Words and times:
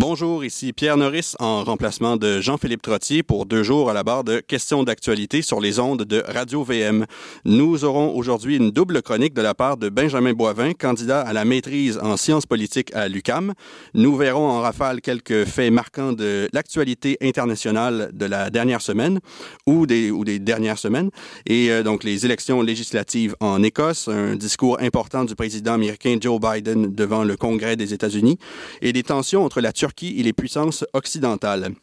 Bonjour, 0.00 0.44
ici 0.44 0.72
Pierre 0.72 0.96
Norris 0.96 1.34
en 1.40 1.64
remplacement 1.64 2.16
de 2.16 2.40
Jean-Philippe 2.40 2.82
Trottier 2.82 3.24
pour 3.24 3.46
deux 3.46 3.64
jours 3.64 3.90
à 3.90 3.92
la 3.92 4.04
barre 4.04 4.22
de 4.22 4.38
questions 4.38 4.84
d'actualité 4.84 5.42
sur 5.42 5.60
les 5.60 5.80
ondes 5.80 6.04
de 6.04 6.22
Radio 6.24 6.62
VM. 6.62 7.04
Nous 7.44 7.84
aurons 7.84 8.14
aujourd'hui 8.14 8.58
une 8.58 8.70
double 8.70 9.02
chronique 9.02 9.34
de 9.34 9.42
la 9.42 9.54
part 9.54 9.76
de 9.76 9.88
Benjamin 9.88 10.34
Boivin, 10.34 10.72
candidat 10.72 11.22
à 11.22 11.32
la 11.32 11.44
maîtrise 11.44 11.98
en 12.00 12.16
sciences 12.16 12.46
politiques 12.46 12.94
à 12.94 13.08
l'UCAM. 13.08 13.54
Nous 13.94 14.16
verrons 14.16 14.48
en 14.48 14.60
rafale 14.60 15.00
quelques 15.00 15.44
faits 15.46 15.72
marquants 15.72 16.12
de 16.12 16.48
l'actualité 16.52 17.18
internationale 17.20 18.10
de 18.12 18.26
la 18.26 18.50
dernière 18.50 18.82
semaine 18.82 19.18
ou 19.66 19.84
des, 19.84 20.12
ou 20.12 20.24
des 20.24 20.38
dernières 20.38 20.78
semaines 20.78 21.10
et 21.44 21.72
euh, 21.72 21.82
donc 21.82 22.04
les 22.04 22.24
élections 22.24 22.62
législatives 22.62 23.34
en 23.40 23.64
Écosse, 23.64 24.06
un 24.06 24.36
discours 24.36 24.78
important 24.80 25.24
du 25.24 25.34
président 25.34 25.72
américain 25.72 26.18
Joe 26.20 26.38
Biden 26.40 26.94
devant 26.94 27.24
le 27.24 27.36
Congrès 27.36 27.74
des 27.74 27.92
États-Unis 27.92 28.38
et 28.80 28.92
des 28.92 29.02
tensions 29.02 29.44
entre 29.44 29.60
la 29.60 29.72
Turquie 29.72 29.87
et 30.02 30.22
les 30.22 30.32
puissances 30.32 30.84
occidentales. 30.92 31.74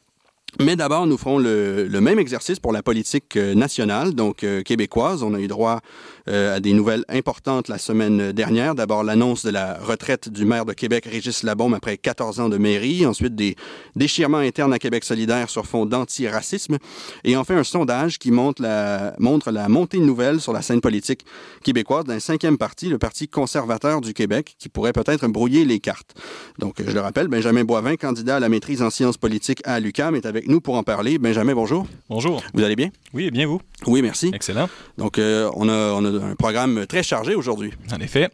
Mais 0.62 0.78
d'abord, 0.78 1.06
nous 1.06 1.18
ferons 1.18 1.38
le, 1.38 1.86
le, 1.86 2.02
même 2.02 2.18
exercice 2.18 2.62
pour 2.62 2.72
la 2.72 2.82
politique 2.82 3.36
euh, 3.36 3.54
nationale, 3.56 4.14
donc 4.16 4.46
euh, 4.46 4.62
québécoise. 4.62 5.22
On 5.22 5.34
a 5.34 5.40
eu 5.40 5.48
droit 5.48 5.82
euh, 6.30 6.56
à 6.56 6.60
des 6.62 6.72
nouvelles 6.72 7.04
importantes 7.10 7.68
la 7.68 7.78
semaine 7.78 8.32
dernière. 8.32 8.74
D'abord, 8.74 9.04
l'annonce 9.04 9.44
de 9.44 9.50
la 9.50 9.78
retraite 9.78 10.30
du 10.30 10.46
maire 10.46 10.64
de 10.64 10.72
Québec, 10.72 11.08
Régis 11.12 11.44
Labaume, 11.44 11.74
après 11.74 11.98
14 11.98 12.40
ans 12.40 12.48
de 12.48 12.58
mairie. 12.58 13.06
Ensuite, 13.06 13.36
des 13.36 13.58
déchirements 13.98 14.38
internes 14.38 14.72
à 14.72 14.80
Québec 14.80 15.04
solidaire 15.04 15.50
sur 15.50 15.66
fond 15.66 15.86
d'antiracisme. 15.86 16.78
Et 17.26 17.36
enfin, 17.36 17.58
un 17.58 17.66
sondage 17.66 18.18
qui 18.18 18.32
montre 18.32 18.62
la, 18.62 19.14
montre 19.20 19.52
la 19.52 19.68
montée 19.68 20.00
nouvelle 20.00 20.40
sur 20.40 20.54
la 20.54 20.62
scène 20.62 20.80
politique 20.80 21.26
québécoise 21.64 22.06
d'un 22.06 22.20
cinquième 22.20 22.58
parti, 22.58 22.88
le 22.88 22.98
Parti 22.98 23.28
conservateur 23.28 24.00
du 24.00 24.14
Québec, 24.14 24.56
qui 24.58 24.70
pourrait 24.70 24.94
peut-être 24.94 25.28
brouiller 25.28 25.66
les 25.66 25.80
cartes. 25.80 26.14
Donc, 26.60 26.76
je 26.78 26.92
le 26.92 27.02
rappelle, 27.02 27.28
Benjamin 27.28 27.66
Boivin, 27.66 27.98
candidat 27.98 28.38
à 28.38 28.40
la 28.40 28.48
maîtrise 28.48 28.82
en 28.82 28.90
sciences 28.90 29.18
politiques 29.18 29.62
à 29.66 29.82
l'UQAM, 29.82 30.16
est 30.16 30.26
avec 30.26 30.45
nous 30.48 30.62
pour 30.62 30.76
en 30.76 30.84
parler. 30.84 31.18
Benjamin, 31.18 31.54
bonjour. 31.54 31.86
Bonjour. 32.10 32.44
Vous 32.54 32.64
allez 32.64 32.76
bien? 32.76 32.90
Oui, 33.14 33.32
bien 33.32 33.48
vous? 33.48 33.62
Oui, 33.88 34.02
merci. 34.02 34.32
Excellent. 34.34 34.70
Donc, 34.98 35.18
euh, 35.18 35.50
on, 35.56 35.68
a, 35.70 35.94
on, 35.94 36.06
a, 36.06 36.26
un 36.26 36.36
programme 36.36 36.86
très 36.88 37.04
chargé 37.04 37.36
aujourd'hui. 37.36 37.72
En 37.94 38.00
effet. 38.00 38.30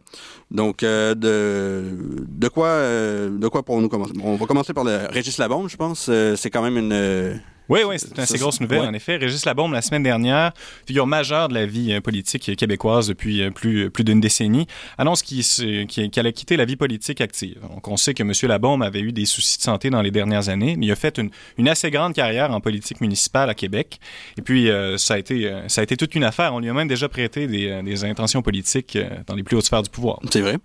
Donc, 0.50 0.82
euh, 0.82 1.14
de, 1.14 2.24
de 2.28 2.48
quoi 2.48 2.66
euh, 2.66 3.30
de 3.30 3.48
quoi 3.48 3.62
pour 3.62 3.80
nous 3.80 3.88
commencer? 3.88 4.12
On 4.22 4.36
va 4.36 4.46
commencer 4.46 4.72
par 4.72 4.84
le 4.84 5.06
Régis 5.10 5.38
Labombe, 5.38 5.68
je 5.68 5.76
pense. 5.76 6.10
c'est 6.36 6.50
quand 6.50 6.62
même 6.62 6.76
une 6.76 7.40
oui, 7.68 7.80
oui, 7.86 7.96
c'est 7.98 8.14
une 8.14 8.20
assez 8.20 8.38
grosse 8.38 8.60
nouvelle, 8.60 8.80
ouais. 8.80 8.86
en 8.86 8.94
effet. 8.94 9.16
Régis 9.16 9.44
Labombe, 9.44 9.72
la 9.72 9.82
semaine 9.82 10.02
dernière, 10.02 10.52
figure 10.86 11.06
majeure 11.06 11.48
de 11.48 11.54
la 11.54 11.66
vie 11.66 12.00
politique 12.00 12.56
québécoise 12.56 13.08
depuis 13.08 13.50
plus, 13.50 13.90
plus 13.90 14.04
d'une 14.04 14.20
décennie, 14.20 14.66
annonce 14.98 15.22
qu'il 15.22 15.44
qu 15.86 16.20
allait 16.20 16.32
quitter 16.32 16.56
la 16.56 16.64
vie 16.64 16.76
politique 16.76 17.20
active. 17.20 17.58
Donc, 17.62 17.88
on 17.88 17.96
sait 17.96 18.14
que 18.14 18.22
M. 18.22 18.32
Labombe 18.48 18.82
avait 18.82 19.00
eu 19.00 19.12
des 19.12 19.24
soucis 19.24 19.58
de 19.58 19.62
santé 19.62 19.90
dans 19.90 20.02
les 20.02 20.10
dernières 20.10 20.48
années, 20.48 20.76
mais 20.76 20.86
il 20.86 20.92
a 20.92 20.96
fait 20.96 21.18
une, 21.18 21.30
une 21.58 21.68
assez 21.68 21.90
grande 21.90 22.14
carrière 22.14 22.50
en 22.50 22.60
politique 22.60 23.00
municipale 23.00 23.50
à 23.50 23.54
Québec. 23.54 24.00
Et 24.38 24.42
puis, 24.42 24.70
euh, 24.70 24.96
ça, 24.98 25.14
a 25.14 25.18
été, 25.18 25.46
euh, 25.46 25.68
ça 25.68 25.80
a 25.80 25.84
été 25.84 25.96
toute 25.96 26.14
une 26.14 26.24
affaire. 26.24 26.54
On 26.54 26.60
lui 26.60 26.68
a 26.68 26.74
même 26.74 26.88
déjà 26.88 27.08
prêté 27.08 27.46
des, 27.46 27.82
des 27.82 28.04
intentions 28.04 28.42
politiques 28.42 28.96
euh, 28.96 29.08
dans 29.26 29.34
les 29.34 29.42
plus 29.42 29.56
hautes 29.56 29.66
sphères 29.66 29.82
du 29.82 29.90
pouvoir. 29.90 30.20
C'est 30.30 30.40
vrai. 30.40 30.58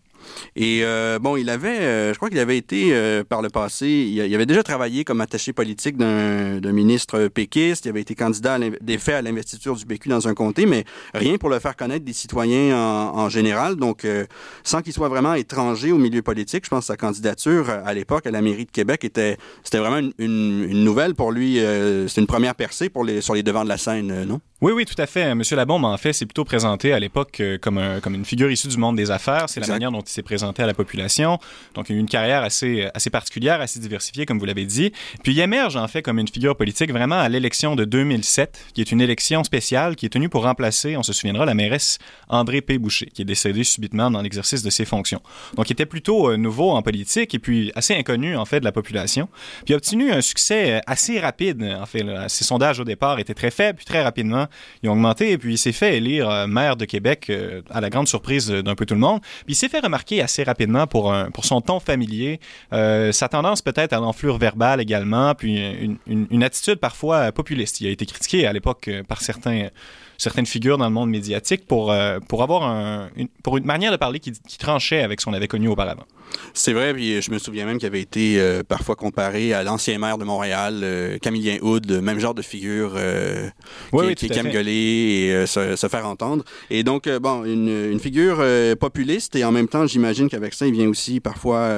Et 0.56 0.82
euh, 0.84 1.20
bon, 1.20 1.38
il 1.38 1.50
avait, 1.50 1.80
euh, 1.80 2.14
je 2.14 2.18
crois 2.18 2.30
qu'il 2.30 2.40
avait 2.40 2.58
été 2.58 2.90
euh, 2.92 3.24
par 3.24 3.42
le 3.42 3.50
passé, 3.50 3.88
il, 3.88 4.36
avait 4.36 4.46
déjà 4.46 4.64
travaillé 4.64 5.04
comme 5.04 5.22
attaché 5.22 5.54
politique 5.54 5.98
d'un 5.98 6.72
ministre 6.72 7.28
péquiste, 7.28 7.86
il 7.86 7.90
avait 7.90 8.02
été 8.02 8.16
candidat 8.16 8.58
des 8.82 8.98
faits 8.98 9.16
à 9.16 9.22
l'investiture 9.22 9.76
du 9.76 9.86
PQ 9.86 10.10
dans 10.10 10.28
un 10.28 10.34
comté, 10.34 10.66
mais 10.66 10.86
rien 11.14 11.38
pour 11.38 11.50
le 11.50 11.60
faire 11.60 11.76
connaître 11.76 12.06
des 12.06 12.14
citoyens 12.14 12.76
en, 12.76 13.30
général. 13.30 13.76
Donc, 13.76 14.08
sans 14.64 14.82
qu'il 14.82 14.94
soit 14.94 15.10
vraiment 15.10 15.34
étranger 15.34 15.92
au 15.92 15.98
milieu 15.98 16.22
politique, 16.22 16.66
je 16.66 16.70
pense 16.70 16.82
que 16.82 16.88
sa 16.88 16.98
candidature 16.98 17.70
à 17.70 17.94
l'époque 17.94 18.26
à 18.26 18.32
la 18.32 18.42
mairie 18.42 18.66
de 18.66 18.72
Québec 18.72 19.04
était, 19.04 19.38
c'était 19.64 19.80
vraiment 19.80 20.10
une, 20.18 20.84
nouvelle 20.84 21.16
pour 21.16 21.32
lui. 21.32 21.60
C'était 22.08 22.22
une 22.22 22.28
première 22.28 22.56
percée 22.56 22.90
sur 23.20 23.34
les 23.34 23.44
devants 23.44 23.64
de 23.64 23.70
la 23.70 23.78
scène, 23.78 24.26
non? 24.26 24.40
Oui, 24.60 24.72
oui, 24.72 24.86
tout 24.86 25.00
à 25.00 25.06
fait. 25.06 25.36
Monsieur 25.36 25.56
Labombe, 25.56 25.86
en 25.86 25.98
fait, 25.98 26.14
s'est 26.14 26.26
plutôt 26.26 26.44
présenté 26.44 26.92
à 26.92 27.00
l'époque 27.00 27.44
comme, 27.62 27.78
un, 27.78 28.00
comme 28.00 28.16
une 28.16 28.26
figure 28.26 28.50
issue 28.50 28.68
du 28.70 28.78
monde 28.78 28.96
des 28.96 29.12
affaires. 29.12 29.48
C'est 29.50 29.60
la 29.60 29.68
manière 29.68 29.92
dont 29.92 30.02
il 30.02 30.10
s'est 30.10 30.24
présenté 30.24 30.64
à 30.64 30.66
la 30.66 30.74
population. 30.74 31.38
Donc, 31.76 31.90
il 31.90 31.94
a 31.94 31.96
eu 31.96 32.00
une 32.00 32.08
carrière 32.08 32.42
assez, 32.42 32.90
assez 32.96 33.12
particulière, 33.12 33.62
assez 33.62 33.80
diversifiée, 33.80 34.26
comme 34.26 34.40
vous 34.40 34.46
l'avez 34.46 34.66
dit. 34.66 34.94
Puis, 35.22 35.34
il 35.34 35.40
émerge, 35.40 35.76
en 35.76 35.88
fait, 35.88 36.02
comme 36.02 36.18
une 36.18 36.28
figure 36.28 36.58
politique 36.58 36.92
vraiment 36.92 37.20
à 37.20 37.30
l'élection 37.30 37.76
de 37.76 37.86
2007, 37.86 38.60
qui 38.74 38.82
est 38.82 38.92
une 38.92 39.00
élection 39.00 39.44
spéciale 39.44 39.96
qui 39.96 40.08
est 40.08 40.10
tenue 40.10 40.28
pour 40.28 40.42
remplacer, 40.42 40.98
on 40.98 41.04
se 41.04 41.14
souviendra, 41.14 41.46
la 41.46 41.54
mairesse 41.54 42.00
André 42.28 42.62
P. 42.62 42.80
Boucher, 42.80 43.12
qui 43.14 43.22
est 43.22 43.26
décédée 43.26 43.64
subitement 43.64 44.10
dans 44.10 44.24
l'exercice 44.24 44.64
de 44.64 44.72
ses 44.72 44.86
fonctions. 44.86 45.22
Donc, 45.56 45.70
il 45.70 45.74
était 45.74 45.86
plutôt 45.86 46.32
euh, 46.32 46.38
nouveau 46.38 46.72
en 46.72 46.82
politique 46.82 47.36
et 47.36 47.40
puis 47.40 47.72
assez 47.76 47.94
inconnu, 47.94 48.36
en 48.36 48.46
fait, 48.46 48.60
de 48.62 48.66
la 48.66 48.72
population. 48.72 49.30
Puis, 49.66 49.66
il 49.68 49.74
a 49.74 49.78
obtenu 49.78 50.12
un 50.12 50.22
succès 50.22 50.82
assez 50.88 51.20
rapide. 51.20 51.62
En 51.80 51.86
fait, 51.86 52.02
là. 52.02 52.28
ses 52.28 52.44
sondages 52.44 52.80
au 52.80 52.86
départ 52.86 53.20
étaient 53.20 53.36
très 53.36 53.52
faibles, 53.52 53.78
puis 53.78 53.86
très 53.86 54.02
rapidement, 54.02 54.47
ils 54.84 54.90
ont 54.90 54.94
augmenté 54.94 55.32
et 55.32 55.38
puis 55.38 55.54
il 55.54 55.58
s'est 55.58 55.72
fait 55.72 55.98
élire 55.98 56.30
euh, 56.30 56.48
maire 56.48 56.76
de 56.76 56.86
Québec 56.86 57.28
euh, 57.30 57.62
à 57.70 57.82
la 57.82 57.90
grande 57.90 58.08
surprise 58.08 58.50
d'un 58.50 58.76
peu 58.76 58.86
tout 58.86 58.94
le 58.94 59.00
monde. 59.00 59.22
Puis 59.22 59.54
il 59.54 59.56
s'est 59.56 59.70
fait 59.70 59.80
remarquer 59.80 60.22
assez 60.22 60.44
rapidement 60.44 60.88
pour, 60.88 61.14
pour 61.34 61.46
son 61.46 61.62
ton 61.62 61.80
familier, 61.80 62.40
euh, 62.74 63.12
sa 63.12 63.28
tendance 63.28 63.62
peut-être 63.62 63.94
à 63.94 63.98
l'enflure 63.98 64.38
verbale 64.38 64.82
également, 64.82 65.34
puis 65.36 65.58
une, 65.58 65.98
une, 66.08 66.28
une, 66.30 66.44
attitude 66.44 66.76
parfois 66.76 67.32
populiste. 67.32 67.82
Il 67.82 67.88
a 67.88 67.90
été 67.92 68.06
critiqué 68.06 68.46
à 68.46 68.54
l'époque 68.54 68.90
par 69.08 69.22
certains 69.22 69.70
certaines 70.18 70.46
figures 70.46 70.78
dans 70.78 70.86
le 70.86 70.92
monde 70.92 71.10
médiatique 71.10 71.68
pour, 71.68 71.92
euh, 71.92 72.20
pour 72.20 72.44
avoir 72.44 72.64
un, 72.64 73.10
une, 73.16 73.28
pour 73.44 73.58
une 73.58 73.66
manière 73.66 73.92
de 73.92 73.98
parler 73.98 74.20
qui, 74.20 74.32
qui 74.32 74.58
tranchait 74.58 75.02
avec 75.02 75.22
ce 75.22 75.26
qu'on 75.26 75.34
avait 75.34 75.48
connu 75.48 75.68
auparavant. 75.68 76.06
C'est 76.54 76.74
vrai, 76.74 76.94
puis 76.94 77.22
je 77.22 77.32
me 77.32 77.38
souviens 77.38 77.66
même 77.66 77.78
qu'il 77.78 77.88
avait 77.88 78.02
été 78.02 78.40
euh, 78.40 78.64
parfois 78.64 78.96
comparé 78.96 79.54
à 79.54 79.64
l'ancien 79.64 79.98
maire 79.98 80.18
de 80.18 80.26
Montréal, 80.26 80.82
euh, 80.84 81.18
Camillien 81.20 81.58
Houd, 81.62 81.90
même 82.02 82.20
genre 82.20 82.34
de 82.34 82.42
figure 82.42 82.94
euh, 82.96 83.48
oui, 83.94 84.16
qui, 84.16 84.26
oui, 84.26 84.32
qui 84.32 84.40
aime 84.40 84.50
gueuler 84.50 84.72
et 84.74 85.46
se, 85.46 85.76
se, 85.76 85.88
faire 85.88 86.08
entendre. 86.08 86.44
Et 86.70 86.84
donc, 86.84 87.08
bon, 87.08 87.44
une, 87.44 87.92
une 87.92 88.00
figure 88.00 88.44
populiste 88.80 89.36
et 89.36 89.46
en 89.46 89.52
même 89.52 89.68
temps, 89.68 89.86
j'imagine 89.88 90.30
qu'avec 90.30 90.54
ça, 90.54 90.68
il 90.68 90.74
vient 90.74 90.90
aussi 90.90 91.20
parfois 91.20 91.70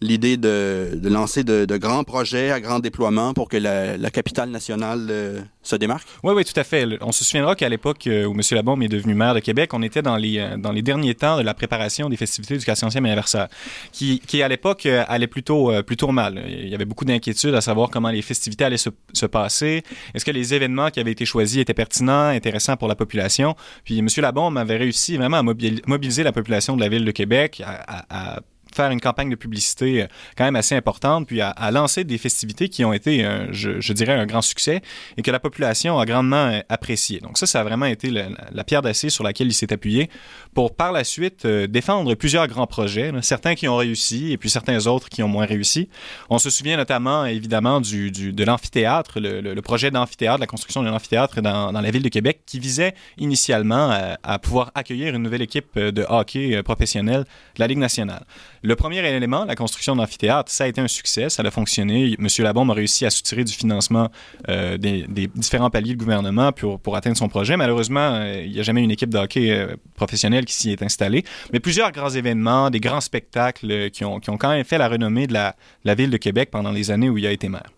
l'idée 0.00 0.36
de, 0.36 0.90
de, 0.94 1.08
lancer 1.08 1.42
de, 1.42 1.64
de, 1.64 1.76
grands 1.76 2.04
projets 2.04 2.50
à 2.50 2.60
grand 2.60 2.78
déploiement 2.78 3.34
pour 3.34 3.48
que 3.48 3.56
la, 3.56 3.96
la 3.96 4.10
capitale 4.10 4.50
nationale 4.50 5.48
se 5.62 5.76
démarque? 5.76 6.06
Oui, 6.22 6.32
oui, 6.34 6.44
tout 6.44 6.58
à 6.58 6.64
fait. 6.64 6.86
On 7.00 7.12
se 7.12 7.24
souviendra 7.24 7.54
qu'à 7.54 7.68
l'époque 7.68 8.02
où 8.06 8.32
M. 8.32 8.40
Labombe 8.52 8.82
est 8.82 8.88
devenu 8.88 9.14
maire 9.14 9.34
de 9.34 9.40
Québec, 9.40 9.74
on 9.74 9.82
était 9.82 10.02
dans 10.02 10.16
les, 10.16 10.56
dans 10.58 10.72
les 10.72 10.82
derniers 10.82 11.14
temps 11.14 11.38
de 11.38 11.42
la 11.42 11.54
préparation 11.54 12.08
des 12.08 12.16
festivités 12.16 12.56
du 12.56 12.64
400e 12.64 12.98
anniversaire 12.98 13.48
qui, 13.92 14.20
qui 14.20 14.42
à 14.42 14.48
l'époque 14.48 14.86
euh, 14.86 15.04
allait 15.08 15.26
plutôt 15.26 15.70
euh, 15.70 15.82
plutôt 15.82 16.08
mal. 16.08 16.42
Il 16.48 16.68
y 16.68 16.74
avait 16.74 16.84
beaucoup 16.84 17.04
d'inquiétudes 17.04 17.54
à 17.54 17.60
savoir 17.60 17.90
comment 17.90 18.10
les 18.10 18.22
festivités 18.22 18.64
allaient 18.64 18.76
se, 18.76 18.90
se 19.12 19.26
passer. 19.26 19.82
Est-ce 20.14 20.24
que 20.24 20.30
les 20.30 20.54
événements 20.54 20.90
qui 20.90 21.00
avaient 21.00 21.12
été 21.12 21.24
choisis 21.24 21.60
étaient 21.60 21.74
pertinents, 21.74 22.28
intéressants 22.28 22.76
pour 22.76 22.88
la 22.88 22.94
population? 22.94 23.56
Puis 23.84 23.98
M. 23.98 24.08
Labombe 24.18 24.58
avait 24.58 24.76
réussi 24.76 25.16
vraiment 25.16 25.38
à 25.38 25.42
mobiliser 25.42 26.22
la 26.22 26.32
population 26.32 26.76
de 26.76 26.80
la 26.80 26.88
ville 26.88 27.04
de 27.04 27.10
Québec 27.10 27.62
à, 27.64 28.36
à 28.36 28.40
faire 28.74 28.90
une 28.90 29.00
campagne 29.00 29.30
de 29.30 29.36
publicité 29.36 30.06
quand 30.36 30.44
même 30.44 30.56
assez 30.56 30.74
importante, 30.74 31.26
puis 31.26 31.40
à, 31.40 31.70
lancer 31.70 32.04
des 32.04 32.18
festivités 32.18 32.68
qui 32.68 32.84
ont 32.84 32.92
été, 32.92 33.24
euh, 33.24 33.46
je, 33.52 33.92
dirais, 33.92 34.12
un 34.12 34.26
grand 34.26 34.42
succès 34.42 34.82
et 35.16 35.22
que 35.22 35.30
la 35.30 35.40
population 35.40 35.98
a 35.98 36.06
grandement 36.06 36.60
apprécié. 36.68 37.20
Donc 37.20 37.38
ça, 37.38 37.46
ça 37.46 37.60
a 37.60 37.64
vraiment 37.64 37.86
été 37.86 38.10
la, 38.10 38.64
pierre 38.64 38.82
d'acier 38.82 39.10
sur 39.10 39.24
laquelle 39.24 39.48
il 39.48 39.54
s'est 39.54 39.72
appuyé 39.72 40.10
pour 40.54 40.74
par 40.74 40.92
la 40.92 41.04
suite 41.04 41.44
euh, 41.44 41.66
défendre 41.66 42.14
plusieurs 42.14 42.46
grands 42.46 42.66
projets, 42.66 43.12
certains 43.22 43.54
qui 43.54 43.68
ont 43.68 43.76
réussi 43.76 44.32
et 44.32 44.36
puis 44.36 44.50
certains 44.50 44.86
autres 44.86 45.08
qui 45.08 45.22
ont 45.22 45.28
moins 45.28 45.46
réussi. 45.46 45.88
On 46.28 46.38
se 46.38 46.50
souvient 46.50 46.76
notamment, 46.76 47.24
évidemment, 47.24 47.80
du, 47.80 48.10
de 48.10 48.44
l'amphithéâtre, 48.44 49.20
le, 49.20 49.60
projet 49.60 49.90
d'amphithéâtre, 49.90 50.40
la 50.40 50.46
construction 50.46 50.82
d'un 50.82 50.92
amphithéâtre 50.92 51.40
dans, 51.40 51.72
dans, 51.72 51.80
la 51.80 51.90
ville 51.90 52.02
de 52.02 52.08
Québec 52.08 52.40
qui 52.46 52.58
visait 52.58 52.94
initialement 53.18 53.90
à, 53.90 54.18
à 54.22 54.38
pouvoir 54.38 54.72
accueillir 54.74 55.14
une 55.14 55.22
nouvelle 55.22 55.42
équipe 55.42 55.78
de 55.78 56.04
hockey 56.08 56.62
professionnelle 56.62 57.24
de 57.54 57.60
la 57.60 57.66
Ligue 57.66 57.78
nationale. 57.78 58.24
Le 58.62 58.76
premier 58.76 58.98
élément, 58.98 59.46
la 59.46 59.54
construction 59.54 59.96
d'amphithéâtre, 59.96 60.52
ça 60.52 60.64
a 60.64 60.66
été 60.66 60.82
un 60.82 60.88
succès, 60.88 61.30
ça 61.30 61.42
a 61.42 61.50
fonctionné. 61.50 62.14
Monsieur 62.18 62.44
Labombe 62.44 62.70
a 62.70 62.74
réussi 62.74 63.06
à 63.06 63.10
soutirer 63.10 63.42
du 63.42 63.54
financement 63.54 64.10
euh, 64.50 64.76
des, 64.76 65.06
différents 65.34 65.70
paliers 65.70 65.94
de 65.94 65.98
gouvernement 65.98 66.52
pour, 66.52 66.94
atteindre 66.94 67.16
son 67.16 67.28
projet. 67.28 67.56
Malheureusement, 67.56 68.16
euh, 68.16 68.42
il 68.44 68.52
n'y 68.52 68.60
a 68.60 68.62
jamais 68.62 68.82
une 68.82 68.90
équipe 68.90 69.08
de 69.08 69.16
hockey 69.16 69.50
euh, 69.50 69.76
professionnelle 69.94 70.44
qui 70.44 70.52
s'y 70.52 70.70
est 70.70 70.82
installée. 70.82 71.24
Mais 71.54 71.60
plusieurs 71.60 71.90
grands 71.90 72.10
événements, 72.10 72.68
des 72.68 72.80
grands 72.80 73.00
spectacles 73.00 73.90
qui 73.90 74.04
ont, 74.04 74.20
quand 74.20 74.50
même 74.50 74.64
fait 74.64 74.78
la 74.78 74.88
renommée 74.88 75.26
de 75.26 75.32
la, 75.32 75.94
ville 75.94 76.10
de 76.10 76.18
Québec 76.18 76.50
pendant 76.52 76.70
les 76.70 76.90
années 76.90 77.08
où 77.08 77.16
il 77.16 77.26
a 77.26 77.32
été 77.32 77.48
maire. 77.48 77.70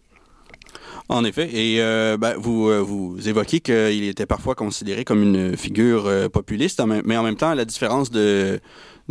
En 1.09 1.25
effet. 1.25 1.49
Et 1.53 1.79
ben, 2.19 2.35
vous, 2.39 3.17
évoquez 3.27 3.61
qu'il 3.61 4.05
était 4.05 4.27
parfois 4.27 4.55
considéré 4.55 5.05
comme 5.05 5.23
une 5.23 5.57
figure 5.57 6.11
populiste, 6.33 6.83
mais 7.05 7.17
en 7.17 7.23
même 7.23 7.37
temps, 7.37 7.55
la 7.55 7.65
différence 7.65 8.11
de 8.11 8.61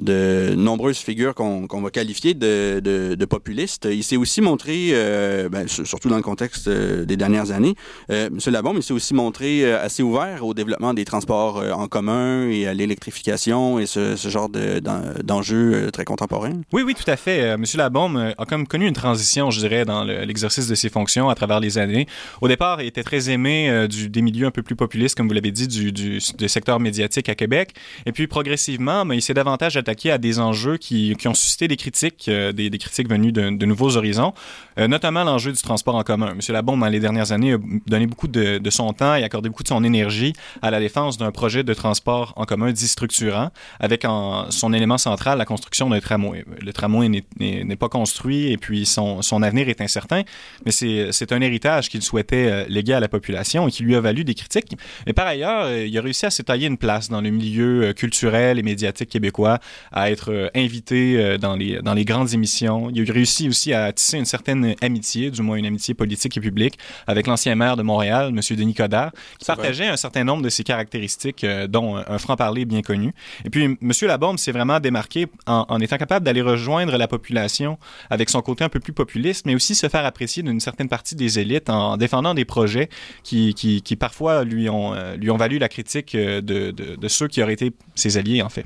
de 0.01 0.55
nombreuses 0.57 0.97
figures 0.97 1.35
qu'on 1.35 1.81
va 1.81 1.89
qualifier 1.91 2.33
de, 2.33 2.79
de, 2.79 3.25
populistes. 3.25 3.87
Il 3.89 4.03
s'est 4.03 4.17
aussi 4.17 4.41
montré, 4.41 4.89
euh, 4.91 5.47
ben, 5.47 5.67
surtout 5.67 6.09
dans 6.09 6.17
le 6.17 6.23
contexte 6.23 6.67
euh, 6.67 7.05
des 7.05 7.15
dernières 7.15 7.51
années, 7.51 7.75
euh, 8.09 8.27
M. 8.27 8.39
Labombe, 8.51 8.77
il 8.77 8.83
s'est 8.83 8.93
aussi 8.93 9.13
montré 9.13 9.71
assez 9.71 10.03
ouvert 10.03 10.45
au 10.45 10.53
développement 10.53 10.93
des 10.93 11.05
transports 11.05 11.63
en 11.73 11.87
commun 11.87 12.49
et 12.49 12.67
à 12.67 12.73
l'électrification 12.73 13.79
et 13.79 13.85
ce, 13.85 14.15
genre 14.15 14.49
d'enjeux 14.49 15.91
très 15.91 16.03
contemporains. 16.03 16.61
Oui, 16.73 16.81
oui, 16.83 16.95
tout 16.95 17.09
à 17.09 17.15
fait. 17.15 17.39
M. 17.39 17.63
Labombe 17.75 18.33
a 18.37 18.45
comme 18.45 18.67
connu 18.67 18.87
une 18.87 18.93
transition, 18.93 19.51
je 19.51 19.59
dirais, 19.59 19.85
dans 19.85 20.03
l'exercice 20.03 20.67
de 20.67 20.75
ses 20.75 20.89
fonctions 20.89 21.29
à 21.29 21.35
travers 21.35 21.59
les 21.59 21.77
années. 21.77 22.07
Au 22.41 22.47
départ, 22.47 22.81
il 22.81 22.87
était 22.87 23.03
très 23.03 23.29
aimé 23.29 23.87
du, 23.89 24.09
des 24.09 24.21
milieux 24.21 24.47
un 24.47 24.51
peu 24.51 24.63
plus 24.63 24.75
populistes, 24.75 25.15
comme 25.15 25.27
vous 25.27 25.33
l'avez 25.33 25.51
dit, 25.51 25.67
du, 25.67 26.19
secteur 26.19 26.79
médiatique 26.79 27.29
à 27.29 27.35
Québec. 27.35 27.73
Et 28.05 28.11
puis, 28.11 28.27
progressivement, 28.27 29.05
mais 29.05 29.17
il 29.17 29.21
s'est 29.21 29.33
davantage 29.33 29.77
attaqué 29.77 29.90
à 30.05 30.17
des 30.17 30.39
enjeux 30.39 30.77
qui, 30.77 31.15
qui 31.17 31.27
ont 31.27 31.33
suscité 31.33 31.67
des 31.67 31.77
critiques, 31.77 32.25
euh, 32.27 32.51
des, 32.51 32.69
critiques 32.77 33.09
venues 33.09 33.31
de, 33.31 33.65
nouveaux 33.65 33.97
horizons, 33.97 34.33
euh, 34.79 34.87
notamment 34.87 35.23
l'enjeu 35.23 35.51
du 35.51 35.61
transport 35.61 35.95
en 35.95 36.03
commun. 36.03 36.33
Monsieur 36.33 36.53
Labombe, 36.53 36.79
dans 36.79 36.87
les 36.87 36.99
dernières 36.99 37.31
années, 37.31 37.53
a 37.53 37.57
donné 37.87 38.07
beaucoup 38.07 38.27
de, 38.27 38.69
son 38.69 38.93
temps 38.93 39.15
et 39.15 39.23
accordé 39.23 39.49
beaucoup 39.49 39.63
de 39.63 39.67
son 39.67 39.83
énergie 39.83 40.33
à 40.61 40.71
la 40.71 40.79
défense 40.79 41.17
d'un 41.17 41.31
projet 41.31 41.63
de 41.63 41.73
transport 41.73 42.33
en 42.37 42.45
commun 42.45 42.71
dit 42.71 42.87
structurant, 42.87 43.49
avec 43.79 44.05
son 44.49 44.73
élément 44.73 44.97
central 44.97 45.37
la 45.37 45.45
construction 45.45 45.89
d'un 45.89 45.99
tramway. 45.99 46.45
Le 46.61 46.73
tramway 46.73 47.09
n'est 47.09 47.75
pas 47.75 47.89
construit 47.89 48.51
et 48.51 48.57
puis 48.57 48.85
son, 48.85 49.21
son 49.21 49.43
avenir 49.43 49.67
est 49.67 49.81
incertain, 49.81 50.21
mais 50.65 50.71
c'est 50.71 51.31
un 51.31 51.41
héritage 51.41 51.89
qu'il 51.89 52.01
souhaitait 52.01 52.47
euh, 52.49 52.65
léguer 52.69 52.93
à 52.93 52.99
la 52.99 53.09
population 53.09 53.67
et 53.67 53.71
qui 53.71 53.83
lui 53.83 53.95
a 53.95 54.01
valu 54.01 54.23
des 54.23 54.35
critiques. 54.35 54.77
Mais 55.05 55.13
par 55.13 55.27
ailleurs, 55.27 55.69
il 55.71 55.97
a 55.97 56.01
réussi 56.01 56.25
à 56.25 56.29
se 56.29 56.41
tailler 56.41 56.67
une 56.67 56.77
place 56.77 57.09
dans 57.09 57.21
le 57.21 57.29
milieu 57.29 57.93
culturel 57.93 58.57
et 58.57 58.63
médiatique 58.63 59.09
québécois, 59.09 59.59
à 59.91 60.11
être 60.11 60.31
euh, 60.31 60.49
invité 60.55 61.17
euh, 61.17 61.37
dans 61.37 61.55
les, 61.55 61.81
dans 61.81 61.93
les 61.93 62.05
grandes 62.05 62.33
émissions. 62.33 62.89
Il 62.93 63.09
a 63.09 63.13
réussi 63.13 63.47
aussi 63.47 63.73
à 63.73 63.91
tisser 63.91 64.17
une 64.17 64.25
certaine 64.25 64.75
amitié, 64.81 65.31
du 65.31 65.41
moins 65.41 65.57
une 65.57 65.65
amitié 65.65 65.93
politique 65.93 66.37
et 66.37 66.41
publique, 66.41 66.77
avec 67.07 67.27
l'ancien 67.27 67.55
maire 67.55 67.77
de 67.77 67.83
Montréal, 67.83 68.29
M. 68.29 68.57
Denis 68.57 68.73
Coderre, 68.73 69.11
qui 69.39 69.45
partageait 69.45 69.85
vrai. 69.85 69.93
un 69.93 69.97
certain 69.97 70.23
nombre 70.23 70.43
de 70.43 70.49
ses 70.49 70.63
caractéristiques, 70.63 71.43
euh, 71.43 71.67
dont 71.67 71.97
un 71.97 72.17
franc-parler 72.17 72.65
bien 72.65 72.81
connu. 72.81 73.13
Et 73.45 73.49
puis, 73.49 73.63
M. 73.63 73.91
Labombe 74.03 74.37
s'est 74.37 74.51
vraiment 74.51 74.79
démarqué 74.79 75.27
en, 75.47 75.65
en 75.67 75.79
étant 75.79 75.97
capable 75.97 76.25
d'aller 76.25 76.41
rejoindre 76.41 76.97
la 76.97 77.07
population 77.07 77.77
avec 78.09 78.29
son 78.29 78.41
côté 78.41 78.63
un 78.63 78.69
peu 78.69 78.79
plus 78.79 78.93
populiste, 78.93 79.45
mais 79.45 79.55
aussi 79.55 79.75
se 79.75 79.87
faire 79.89 80.05
apprécier 80.05 80.43
d'une 80.43 80.59
certaine 80.59 80.89
partie 80.89 81.15
des 81.15 81.39
élites 81.39 81.69
en 81.69 81.97
défendant 81.97 82.33
des 82.33 82.45
projets 82.45 82.89
qui, 83.23 83.53
qui, 83.53 83.81
qui 83.81 83.95
parfois 83.95 84.43
lui 84.43 84.69
ont, 84.69 84.93
lui 85.15 85.29
ont 85.29 85.37
valu 85.37 85.57
la 85.57 85.69
critique 85.69 86.15
de, 86.15 86.39
de, 86.39 86.71
de 86.71 87.07
ceux 87.07 87.27
qui 87.27 87.41
auraient 87.41 87.53
été 87.53 87.73
ses 87.95 88.17
alliés, 88.17 88.41
en 88.41 88.49
fait. 88.49 88.65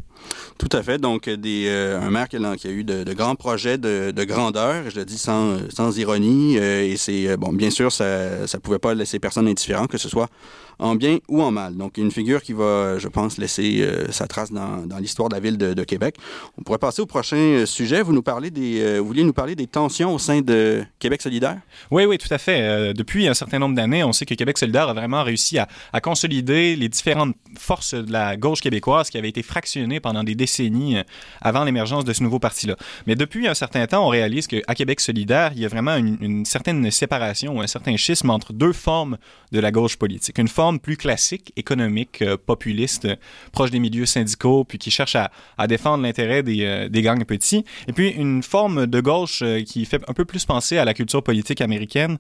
Tout 0.58 0.70
à 0.72 0.82
fait. 0.82 0.95
Donc, 0.98 1.28
euh, 1.28 2.02
un 2.02 2.10
maire 2.10 2.28
qui 2.28 2.38
a, 2.38 2.70
eu 2.70 2.84
de, 2.84 3.14
grands 3.14 3.36
projets 3.36 3.78
de, 3.78 4.12
de, 4.12 4.24
grandeur, 4.24 4.90
je 4.90 5.00
le 5.00 5.06
dis 5.06 5.18
sans, 5.18 5.58
sans 5.70 5.98
ironie, 5.98 6.58
euh, 6.58 6.84
et 6.84 6.98
c'est, 6.98 7.28
euh, 7.28 7.38
bon, 7.38 7.54
bien 7.54 7.70
sûr, 7.70 7.92
ça 7.92 8.06
ne 8.06 8.60
pouvait 8.60 8.80
pas 8.80 8.94
laisser 8.94 9.20
personne 9.20 9.48
indifférent, 9.48 9.88
que 9.88 9.98
ce 9.98 10.10
soit 10.10 10.30
en 10.80 10.96
bien 10.96 11.20
ou 11.28 11.42
en 11.42 11.52
mal. 11.52 11.76
Donc, 11.76 11.98
une 11.98 12.12
figure 12.12 12.42
qui 12.42 12.54
va, 12.54 12.98
je 13.00 13.08
pense, 13.08 13.38
laisser 13.38 13.82
euh, 13.82 14.12
sa 14.12 14.28
trace 14.28 14.52
dans, 14.52 14.86
dans 14.86 14.98
l'histoire 14.98 15.30
de 15.30 15.36
la 15.36 15.40
ville 15.40 15.58
de, 15.58 15.74
de, 15.74 15.84
Québec. 15.84 16.16
On 16.58 16.64
pourrait 16.64 16.80
passer 16.80 17.02
au 17.02 17.06
prochain 17.06 17.38
euh, 17.38 17.66
sujet. 17.66 18.02
Vous 18.02 18.14
nous 18.14 18.24
parlez 18.24 18.52
des, 18.52 18.82
euh, 18.82 19.00
vouliez 19.00 19.24
nous 19.24 19.34
parler 19.34 19.56
des 19.56 19.68
tensions 19.68 20.14
au 20.14 20.20
sein 20.20 20.42
de 20.42 20.84
Québec 21.00 21.22
solidaire? 21.22 21.58
Oui, 21.92 22.06
oui, 22.06 22.18
tout 22.18 22.34
à 22.34 22.38
fait. 22.38 22.62
Euh, 22.62 22.94
depuis 22.94 23.28
un 23.28 23.34
certain 23.34 23.60
nombre 23.60 23.76
d'années, 23.76 24.04
on 24.04 24.12
sait 24.12 24.26
que 24.26 24.34
Québec 24.34 24.58
solidaire 24.58 24.90
a 24.90 24.94
vraiment 24.94 25.24
réussi 25.24 25.58
à, 25.58 25.68
à, 25.94 26.02
consolider 26.02 26.76
les 26.76 26.90
différentes 26.90 27.36
forces 27.58 27.94
de 27.94 28.12
la 28.12 28.38
gauche 28.38 28.62
québécoise 28.62 29.10
qui 29.10 29.18
avaient 29.18 29.30
été 29.30 29.44
fractionnées 29.44 30.00
pendant 30.00 30.24
des 30.24 30.36
décennies 30.36 30.98
avant 31.42 31.64
l'émergence 31.64 32.06
de 32.06 32.14
ce 32.14 32.24
nouveau 32.24 32.40
parti-là. 32.40 32.76
Mais 33.08 33.16
depuis 33.16 33.48
un 33.48 33.54
certain 33.54 33.86
temps, 33.88 34.06
on 34.06 34.10
réalise 34.10 34.48
qu'à 34.48 34.76
Québec 34.76 35.00
solidaire, 35.00 35.52
il 35.56 35.62
y 35.62 35.66
a 35.66 35.68
vraiment 35.68 35.96
une, 35.96 36.18
une 36.22 36.46
certaine 36.46 36.90
séparation, 36.92 37.62
un 37.62 37.68
certain 37.68 37.96
schisme 37.98 38.30
entre 38.30 38.54
deux 38.54 38.74
formes 38.74 39.18
de 39.52 39.60
la 39.60 39.72
gauche 39.72 39.98
politique. 39.98 40.38
Une 40.38 40.48
forme 40.48 40.65
plus 40.74 40.98
classique, 40.98 41.54
économique, 41.56 42.22
euh, 42.22 42.38
populiste, 42.38 43.06
euh, 43.06 43.16
proche 43.52 43.72
des 43.72 43.80
milieux 43.80 44.06
syndicaux, 44.06 44.64
puis 44.64 44.78
qui 44.78 44.92
cherche 44.92 45.16
à, 45.16 45.32
défendre 45.68 46.04
l'intérêt 46.04 46.44
des, 46.44 46.64
euh, 46.64 46.90
des 46.90 47.02
gangs 47.02 47.26
petits. 47.26 47.66
Et 47.88 47.94
puis 47.94 48.10
une 48.10 48.44
forme 48.44 48.88
de 48.88 49.00
gauche 49.00 49.44
qui 49.66 49.86
fait 49.86 50.02
un 50.08 50.14
peu 50.14 50.26
plus 50.26 50.46
penser 50.46 50.78
à 50.78 50.86
la 50.86 50.94
culture 50.94 51.24
politique 51.24 51.62
américaine, 51.62 52.18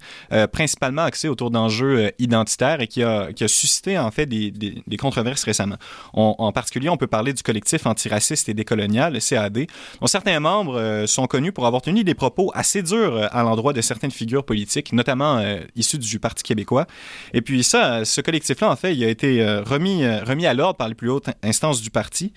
principalement 0.52 1.04
axée 1.04 1.28
autour 1.28 1.52
d'enjeux 1.52 2.12
identitaires 2.20 2.82
et 2.82 2.88
qui 2.88 3.04
a, 3.04 3.30
suscité 3.48 3.98
en 3.98 4.12
fait 4.12 4.26
des, 4.26 4.98
controverses 4.98 5.44
récemment. 5.44 5.78
En 6.14 6.52
particulier, 6.52 6.90
on 6.90 6.98
peut 6.98 7.08
parler 7.08 7.34
du 7.34 7.44
collectif 7.44 7.86
antiraciste 7.86 8.50
et 8.50 8.54
décolonial, 8.54 9.14
le 9.14 9.20
CAD, 9.20 9.68
dont 10.02 10.08
certains 10.08 10.40
membres 10.40 11.06
sont 11.08 11.28
connus 11.28 11.52
pour 11.52 11.66
avoir 11.66 11.82
tenu 11.82 12.04
des 12.04 12.16
propos 12.16 12.52
assez 12.54 12.82
durs 12.82 13.28
à 13.32 13.44
l'endroit 13.44 13.74
de 13.74 13.82
certaines 13.82 14.12
figures 14.12 14.46
politiques, 14.46 14.94
notamment 14.94 15.44
issues 15.76 16.00
du 16.00 16.20
Parti 16.20 16.44
québécois. 16.44 16.88
Et 17.34 17.42
puis 17.42 17.64
ça, 17.64 18.06
ce 18.06 18.22
collectif 18.22 18.35
collectif-là, 18.36 18.70
en 18.70 18.76
fait, 18.76 18.94
il 18.94 19.04
a 19.04 19.10
été 19.10 19.42
euh, 19.42 19.64
remis, 19.64 20.04
euh, 20.04 20.24
remis 20.24 20.46
à 20.46 20.54
l'ordre 20.54 20.78
par 20.78 20.90
les 20.90 20.96
plus 20.96 21.10
hautes 21.10 21.30
instances 21.42 21.82
du 21.82 21.90
parti 21.90 22.34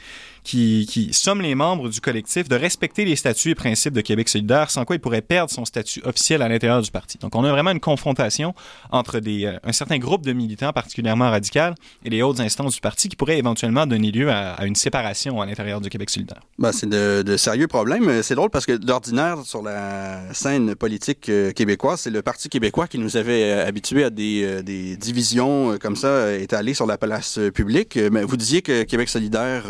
qui, 0.49 0.87
qui 0.89 1.13
somme 1.13 1.43
les 1.43 1.55
membres 1.55 1.91
du 1.91 2.01
collectif 2.01 2.49
de 2.49 2.57
respecter 2.57 3.05
les 3.05 3.17
statuts 3.17 3.51
et 3.51 3.55
principes 3.55 3.93
de 3.93 4.01
Québec 4.01 4.31
solidaire, 4.31 4.71
sans 4.71 4.87
quoi 4.87 4.97
il 4.97 4.99
pourrait 4.99 5.21
perdre 5.21 5.51
son 5.51 5.67
statut 5.67 6.01
officiel 6.05 6.41
à 6.41 6.49
l'intérieur 6.49 6.81
du 6.81 6.91
parti. 6.91 7.19
Donc, 7.19 7.35
on 7.35 7.45
a 7.45 7.51
vraiment 7.51 7.71
une 7.71 7.81
confrontation 7.81 8.55
entre 8.91 9.21
euh, 9.27 9.59
un 9.63 9.73
certain 9.73 9.99
groupe 9.99 10.25
de 10.25 10.33
militants 10.33 10.73
particulièrement 10.73 11.31
radicaux 11.31 11.75
et 12.03 12.09
les 12.09 12.23
hautes 12.23 12.41
instances 12.41 12.75
du 12.75 12.81
parti 12.81 13.11
qui 13.11 13.17
pourraient 13.17 13.39
éventuellement 13.39 13.87
donner 13.87 14.11
lieu 14.11 14.31
à, 14.31 14.65
une 14.65 14.75
séparation 14.75 15.43
à 15.43 15.47
l'intérieur 15.47 15.83
du 15.83 15.91
Québec 15.91 16.09
solidaire. 16.09 16.41
Ben, 16.59 16.73
c'est 16.73 16.89
de, 16.89 17.37
sérieux 17.37 17.69
problèmes. 17.69 18.23
C'est 18.23 18.35
drôle 18.35 18.51
parce 18.51 18.65
que 18.65 18.73
d'ordinaire, 18.73 19.39
sur 19.45 19.63
la 19.63 20.33
scène 20.33 20.75
politique 20.75 21.29
euh, 21.29 21.53
québécoise, 21.53 22.01
c'est 22.01 22.11
le 22.11 22.23
Parti 22.23 22.49
québécois 22.49 22.87
qui 22.87 22.99
nous 22.99 23.19
avait 23.19 23.53
euh, 23.53 23.67
habitués 23.67 24.05
à 24.05 24.11
des, 24.11 24.63
des 24.63 24.97
divisions 24.97 25.77
comme 25.79 25.97
ça 25.97 26.33
étalées 26.35 26.73
sur 26.73 26.87
la 26.87 26.97
place 26.97 27.39
publique. 27.55 27.99
Mais 28.11 28.23
vous 28.23 28.39
disiez 28.39 28.63
que 28.63 28.85
Québec 28.85 29.11
solidaire 29.11 29.65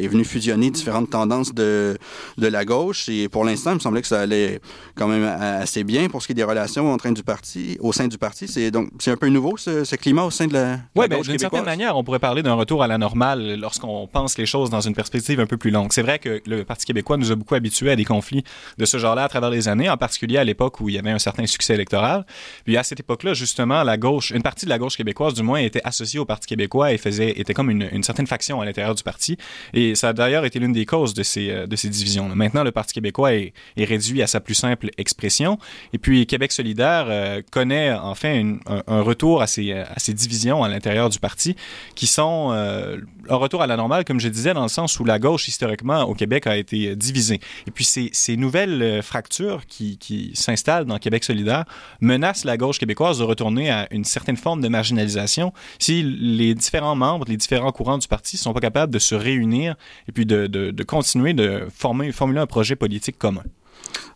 est 0.00 0.08
venu 0.08 0.24
fusionner 0.24 0.70
différentes 0.70 1.10
tendances 1.10 1.52
de, 1.52 1.98
de 2.36 2.46
la 2.46 2.64
gauche. 2.64 3.08
Et 3.08 3.28
pour 3.28 3.44
l'instant, 3.44 3.72
il 3.72 3.74
me 3.74 3.80
semblait 3.80 4.02
que 4.02 4.08
ça 4.08 4.20
allait 4.20 4.60
quand 4.94 5.08
même 5.08 5.24
assez 5.24 5.84
bien 5.84 6.08
pour 6.08 6.22
ce 6.22 6.26
qui 6.26 6.32
est 6.32 6.34
des 6.34 6.44
relations 6.44 6.92
entre 6.92 7.08
du 7.12 7.22
parti, 7.22 7.76
au 7.80 7.92
sein 7.92 8.08
du 8.08 8.18
parti. 8.18 8.48
C'est 8.48 8.70
donc 8.70 8.90
c'est 8.98 9.10
un 9.10 9.16
peu 9.16 9.28
nouveau 9.28 9.56
ce, 9.56 9.84
ce, 9.84 9.96
climat 9.96 10.24
au 10.24 10.30
sein 10.30 10.46
de 10.46 10.52
la, 10.52 10.72
ouais, 10.94 11.08
la 11.08 11.08
ben, 11.08 11.22
D'une 11.22 11.38
certaine 11.38 11.64
manière, 11.64 11.96
on 11.96 12.04
pourrait 12.04 12.18
parler 12.18 12.42
d'un 12.42 12.54
retour 12.54 12.82
à 12.82 12.86
la 12.86 12.98
normale 12.98 13.56
lorsqu'on 13.58 14.06
pense 14.06 14.38
les 14.38 14.46
choses 14.46 14.70
dans 14.70 14.80
une 14.80 14.94
perspective 14.94 15.40
un 15.40 15.46
peu 15.46 15.56
plus 15.56 15.70
longue. 15.70 15.92
C'est 15.92 16.02
vrai 16.02 16.18
que 16.18 16.40
le 16.46 16.64
Parti 16.64 16.86
québécois 16.86 17.16
nous 17.16 17.32
a 17.32 17.34
beaucoup 17.34 17.54
habitués 17.54 17.90
à 17.90 17.96
des 17.96 18.04
conflits 18.04 18.44
de 18.76 18.84
ce 18.84 18.98
genre-là 18.98 19.24
à 19.24 19.28
travers 19.28 19.50
les 19.50 19.68
années, 19.68 19.88
en 19.88 19.96
particulier 19.96 20.38
à 20.38 20.44
l'époque 20.44 20.80
où 20.80 20.88
il 20.88 20.94
y 20.94 20.98
avait 20.98 21.10
un 21.10 21.18
certain 21.18 21.46
succès 21.46 21.74
électoral. 21.74 22.24
Puis 22.64 22.76
à 22.76 22.82
cette 22.82 23.00
époque-là, 23.00 23.34
justement, 23.34 23.82
la 23.82 23.96
gauche, 23.96 24.30
une 24.30 24.42
partie 24.42 24.64
de 24.64 24.70
la 24.70 24.78
gauche 24.78 24.96
québécoise, 24.96 25.34
du 25.34 25.42
moins, 25.42 25.60
était 25.60 25.82
associée 25.84 26.20
au 26.20 26.24
Parti 26.24 26.46
québécois 26.46 26.92
et 26.92 26.98
faisait 26.98 27.38
était 27.38 27.54
comme 27.54 27.70
une, 27.70 27.88
une 27.92 28.02
certaine 28.02 28.26
faction 28.26 28.60
à 28.60 28.64
l'intérieur 28.64 28.94
du 28.94 29.02
parti. 29.02 29.36
Et 29.72 29.87
ça 29.94 30.10
a 30.10 30.12
d'ailleurs 30.12 30.44
été 30.44 30.58
l'une 30.58 30.72
des 30.72 30.86
causes 30.86 31.14
de 31.14 31.22
ces, 31.22 31.50
euh, 31.50 31.66
de 31.66 31.76
ces 31.76 31.88
divisions. 31.88 32.28
Maintenant, 32.34 32.64
le 32.64 32.72
Parti 32.72 32.94
québécois 32.94 33.34
est, 33.34 33.52
réduit 33.76 34.22
à 34.22 34.26
sa 34.26 34.40
plus 34.40 34.54
simple 34.54 34.90
expression. 34.98 35.58
Et 35.92 35.98
puis, 35.98 36.26
Québec 36.26 36.52
solidaire 36.52 37.06
euh, 37.08 37.42
connaît 37.50 37.92
enfin 37.92 38.34
une, 38.34 38.60
un, 38.66 39.00
retour 39.00 39.42
à 39.42 39.46
ces, 39.46 39.72
à 39.72 39.98
ces 39.98 40.14
divisions 40.14 40.62
à 40.62 40.68
l'intérieur 40.68 41.08
du 41.08 41.18
parti 41.18 41.56
qui 41.94 42.06
sont 42.06 42.50
euh, 42.52 42.98
un 43.28 43.36
retour 43.36 43.62
à 43.62 43.66
la 43.66 43.76
normale, 43.76 44.04
comme 44.04 44.20
je 44.20 44.28
disais, 44.28 44.54
dans 44.54 44.62
le 44.62 44.68
sens 44.68 44.98
où 45.00 45.04
la 45.04 45.18
gauche, 45.18 45.48
historiquement, 45.48 46.02
au 46.02 46.14
Québec, 46.14 46.46
a 46.46 46.56
été 46.56 46.96
divisée. 46.96 47.40
Et 47.66 47.70
puis, 47.70 47.84
ces, 47.84 48.10
ces 48.12 48.36
nouvelles 48.36 48.82
euh, 48.82 49.02
fractures 49.02 49.66
qui, 49.66 49.98
qui 49.98 50.32
s'installent 50.34 50.84
dans 50.84 50.98
Québec 50.98 51.24
solidaire 51.24 51.64
menacent 52.00 52.44
la 52.44 52.56
gauche 52.56 52.78
québécoise 52.78 53.18
de 53.18 53.24
retourner 53.24 53.70
à 53.70 53.86
une 53.90 54.04
certaine 54.04 54.36
forme 54.36 54.60
de 54.60 54.68
marginalisation 54.68 55.52
si 55.78 56.02
les 56.02 56.54
différents 56.54 56.96
membres, 56.96 57.26
les 57.28 57.36
différents 57.36 57.72
courants 57.72 57.98
du 57.98 58.08
parti 58.08 58.36
ne 58.36 58.40
sont 58.40 58.52
pas 58.52 58.60
capables 58.60 58.92
de 58.92 58.98
se 58.98 59.14
réunir 59.14 59.67
et 60.08 60.12
puis 60.12 60.26
de, 60.26 60.46
de, 60.46 60.70
de 60.70 60.82
continuer 60.82 61.34
de 61.34 61.66
formuler 61.72 62.40
un 62.40 62.46
projet 62.46 62.76
politique 62.76 63.18
commun. 63.18 63.42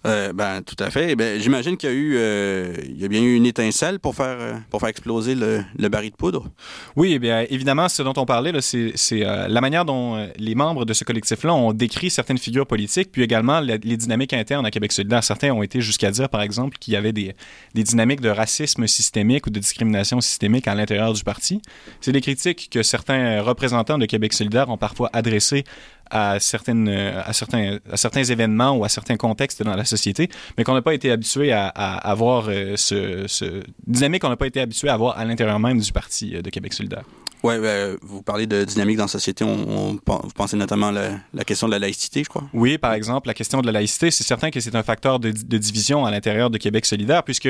Euh, 0.05 0.33
ben 0.33 0.63
tout 0.63 0.77
à 0.81 0.91
fait. 0.91 1.15
Ben, 1.15 1.41
j'imagine 1.41 1.77
qu'il 1.77 1.89
y 1.89 1.93
a 1.93 1.95
eu, 1.95 2.17
euh, 2.17 2.75
y 2.89 3.05
a 3.05 3.09
bien 3.09 3.21
eu 3.23 3.37
une 3.37 3.47
étincelle 3.47 4.01
pour 4.01 4.17
faire 4.17 4.37
euh, 4.41 4.55
pour 4.69 4.81
faire 4.81 4.89
exploser 4.89 5.35
le, 5.37 5.89
baril 5.89 6.11
de 6.11 6.17
poudre. 6.17 6.49
Oui, 6.97 7.13
eh 7.15 7.19
bien 7.19 7.47
évidemment, 7.51 7.89
ce 7.89 8.03
dont 8.03 8.15
on 8.17 8.27
parlait 8.27 8.53
c'est 8.61 8.95
euh, 9.13 9.49
la 9.49 9.61
manière 9.61 9.85
dont 9.85 10.29
les 10.37 10.55
membres 10.55 10.85
de 10.85 10.93
ce 10.93 11.05
collectif-là 11.05 11.55
ont 11.55 11.73
décrit 11.73 12.11
certaines 12.11 12.39
figures 12.39 12.67
politiques, 12.67 13.13
puis 13.13 13.23
également 13.23 13.61
les 13.61 13.79
dynamiques 13.97 14.33
internes 14.33 14.67
à 14.67 14.71
Québec 14.71 14.93
solidaire. 14.93 15.23
Certains 15.23 15.53
ont 15.53 15.63
été 15.63 15.81
jusqu'à 15.81 16.11
dire, 16.11 16.29
par 16.29 16.43
exemple, 16.43 16.79
qu'il 16.79 16.95
y 16.95 16.97
avait 16.97 17.13
des, 17.13 17.35
des 17.75 17.83
dynamiques 17.85 18.21
de 18.21 18.29
racisme 18.29 18.87
systémique 18.87 19.47
ou 19.47 19.51
de 19.51 19.61
discrimination 19.61 20.21
systémique 20.21 20.67
à 20.67 20.75
l'intérieur 20.75 21.13
du 21.13 21.23
parti. 21.23 21.63
C'est 22.01 22.13
des 22.13 22.21
critiques 22.21 22.69
que 22.71 22.83
certains 22.83 23.41
représentants 23.43 23.99
de 23.99 24.07
Québec 24.07 24.33
solidaire 24.33 24.69
ont 24.69 24.79
parfois 24.79 25.11
adressées 25.13 25.65
à, 26.13 26.39
certaines, 26.39 26.89
à, 26.89 27.33
certains, 27.33 27.79
à 27.91 27.97
certains 27.97 28.25
événements 28.25 28.77
ou 28.77 28.85
à 28.85 28.89
certains 28.89 29.17
contextes 29.17 29.63
dans 29.63 29.75
la 29.75 29.85
société, 29.85 30.29
mais 30.57 30.65
qu'on 30.65 30.75
n'a 30.75 30.83
pas 30.83 30.95
été 30.95 31.11
habitué 31.11 31.53
à, 31.53 31.67
à, 31.69 32.11
avoir 32.11 32.47
ce, 32.77 33.25
ce 33.27 33.63
dynamique 33.87 34.23
qu'on 34.23 34.29
n'a 34.29 34.37
pas 34.37 34.47
été 34.47 34.61
habitué 34.61 34.89
à 34.89 34.95
avoir 34.95 35.19
à 35.19 35.25
l'intérieur 35.25 35.59
même 35.59 35.81
du 35.81 35.93
Parti 35.93 36.31
de 36.31 36.51
Québec 36.51 36.73
solidaire. 36.75 37.05
Oui, 37.43 37.59
ben, 37.59 37.97
vous 38.03 38.23
parlez 38.23 38.47
de 38.47 38.65
dynamique 38.65 38.97
dans 38.97 39.05
la 39.05 39.09
société. 39.09 39.45
On, 39.45 39.99
vous 40.07 40.31
pensez 40.35 40.57
notamment 40.57 40.89
à 40.89 40.93
la, 40.93 41.11
la, 41.35 41.45
question 41.45 41.67
de 41.67 41.73
la 41.73 41.81
laïcité, 41.81 42.23
je 42.23 42.29
crois? 42.29 42.45
Oui, 42.55 42.79
par 42.79 42.93
exemple, 42.93 43.27
la 43.27 43.35
question 43.35 43.61
de 43.61 43.67
la 43.67 43.73
laïcité, 43.73 44.13
c'est 44.13 44.23
certain 44.23 44.51
que 44.51 44.61
c'est 44.61 44.77
un 44.77 44.83
facteur 44.85 45.19
de, 45.19 45.33
de, 45.33 45.59
division 45.59 46.07
à 46.07 46.13
l'intérieur 46.13 46.51
de 46.51 46.59
Québec 46.59 46.87
solidaire, 46.87 47.25
puisque 47.25 47.49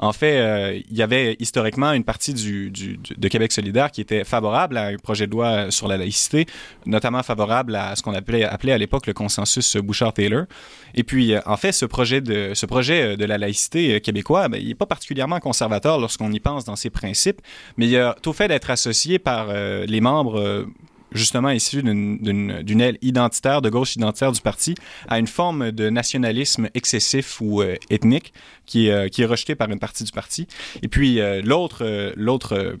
en 0.00 0.12
fait, 0.12 0.38
euh, 0.38 0.80
il 0.90 0.96
y 0.96 1.02
avait 1.02 1.36
historiquement 1.38 1.92
une 1.92 2.04
partie 2.04 2.32
du, 2.32 2.70
du, 2.70 2.98
de 3.16 3.28
Québec 3.28 3.52
solidaire 3.52 3.90
qui 3.90 4.00
était 4.00 4.24
favorable 4.24 4.78
à 4.78 4.86
un 4.86 4.96
projet 4.96 5.26
de 5.26 5.32
loi 5.32 5.70
sur 5.70 5.88
la 5.88 5.98
laïcité, 5.98 6.46
notamment 6.86 7.22
favorable 7.22 7.76
à 7.76 7.94
ce 7.94 8.02
qu'on 8.02 8.14
appelait, 8.14 8.44
appelait 8.44 8.72
à 8.72 8.78
l'époque 8.78 9.06
le 9.06 9.12
consensus 9.12 9.76
Bouchard-Taylor. 9.76 10.46
Et 10.94 11.04
puis, 11.04 11.34
euh, 11.34 11.40
en 11.44 11.58
fait, 11.58 11.72
ce 11.72 11.84
projet 11.84 12.22
de, 12.22 12.52
ce 12.54 12.64
projet 12.64 13.18
de 13.18 13.24
la 13.26 13.36
laïcité 13.36 14.00
québécois, 14.00 14.48
ben, 14.48 14.58
il 14.58 14.68
n'est 14.68 14.74
pas 14.74 14.86
particulièrement 14.86 15.38
conservateur 15.38 15.98
lorsqu'on 15.98 16.32
y 16.32 16.40
pense 16.40 16.64
dans 16.64 16.76
ses 16.76 16.90
principes, 16.90 17.42
mais 17.76 17.86
il 17.86 17.96
a 17.98 18.16
tout 18.22 18.32
fait 18.32 18.48
d'être 18.48 18.70
associé 18.70 19.18
par 19.18 19.48
euh, 19.50 19.84
les 19.86 20.00
membres 20.00 20.66
justement 21.12 21.50
issu 21.50 21.82
d'une 21.82 22.80
aile 22.80 22.98
identitaire, 23.02 23.62
de 23.62 23.70
gauche 23.70 23.96
identitaire 23.96 24.32
du 24.32 24.40
parti, 24.40 24.74
à 25.08 25.18
une 25.18 25.26
forme 25.26 25.72
de 25.72 25.90
nationalisme 25.90 26.68
excessif 26.74 27.40
ou 27.40 27.62
euh, 27.62 27.76
ethnique 27.90 28.32
qui, 28.66 28.90
euh, 28.90 29.08
qui 29.08 29.22
est 29.22 29.26
rejeté 29.26 29.54
par 29.54 29.70
une 29.70 29.78
partie 29.78 30.04
du 30.04 30.12
parti. 30.12 30.46
Et 30.82 30.88
puis 30.88 31.20
euh, 31.20 31.42
l'autre 31.42 32.12
l'autre 32.16 32.76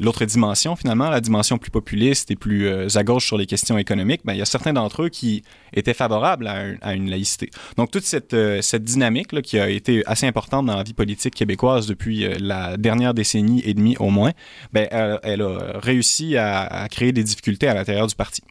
l'autre 0.00 0.24
dimension, 0.24 0.76
finalement, 0.76 1.10
la 1.10 1.20
dimension 1.20 1.58
plus 1.58 1.70
populiste 1.70 2.30
et 2.30 2.36
plus 2.36 2.66
euh, 2.66 2.88
à 2.94 3.04
gauche 3.04 3.26
sur 3.26 3.36
les 3.36 3.46
questions 3.46 3.78
économiques, 3.78 4.22
ben, 4.24 4.32
il 4.32 4.38
y 4.38 4.42
a 4.42 4.46
certains 4.46 4.72
d'entre 4.72 5.02
eux 5.02 5.08
qui 5.08 5.42
étaient 5.72 5.94
favorables 5.94 6.46
à, 6.46 6.94
une 6.94 7.10
laïcité. 7.10 7.50
Donc, 7.76 7.90
toute 7.90 8.04
cette, 8.04 8.34
euh, 8.34 8.60
dynamique 8.80 9.32
là, 9.32 9.42
qui 9.42 9.58
a 9.58 9.68
été 9.68 10.02
assez 10.06 10.26
importante 10.26 10.66
dans 10.66 10.76
la 10.76 10.82
vie 10.82 10.94
politique 10.94 11.34
québécoise 11.34 11.86
depuis 11.86 12.24
euh, 12.24 12.36
la 12.40 12.76
dernière 12.76 13.14
décennie 13.14 13.62
et 13.64 13.74
demie 13.74 13.96
au 13.98 14.10
moins, 14.10 14.32
ben, 14.72 14.88
elle, 15.22 15.42
a 15.42 15.78
réussi 15.78 16.36
à, 16.36 16.62
à, 16.62 16.88
créer 16.88 17.12
des 17.12 17.24
difficultés 17.24 17.68
à 17.68 17.74
l'intérieur 17.74 18.06
du 18.06 18.14
parti. 18.14 18.42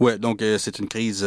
Oui, 0.00 0.18
donc 0.18 0.42
c'est 0.58 0.80
une 0.80 0.88
crise 0.88 1.24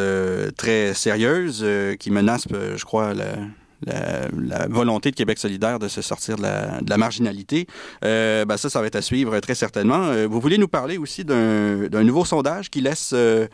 très 0.58 0.94
sérieuse 0.94 1.66
qui 2.00 2.12
menace, 2.12 2.46
je 2.52 2.84
crois, 2.84 3.14
la 3.14 3.38
la, 3.86 4.68
volonté 4.68 5.12
de 5.12 5.16
Québec 5.16 5.38
solidaire 5.38 5.80
de 5.80 5.88
se 5.88 6.02
sortir 6.02 6.38
de 6.38 6.44
la, 6.44 6.98
marginalité. 6.98 7.68
Euh, 8.04 8.46
ben 8.46 8.58
ça, 8.58 8.70
ça 8.70 8.82
va 8.82 8.88
être 8.88 8.96
à 8.96 9.02
suivre 9.02 9.40
très 9.40 9.56
certainement. 9.56 10.04
Euh, 10.06 10.28
vous 10.28 10.40
voulez 10.40 10.58
nous 10.58 10.68
parler 10.68 10.98
aussi 10.98 11.24
d'un 11.24 12.04
nouveau 12.04 12.26
sondage 12.26 12.70
qui 12.70 12.82
laisse 12.82 13.12
euh, 13.14 13.48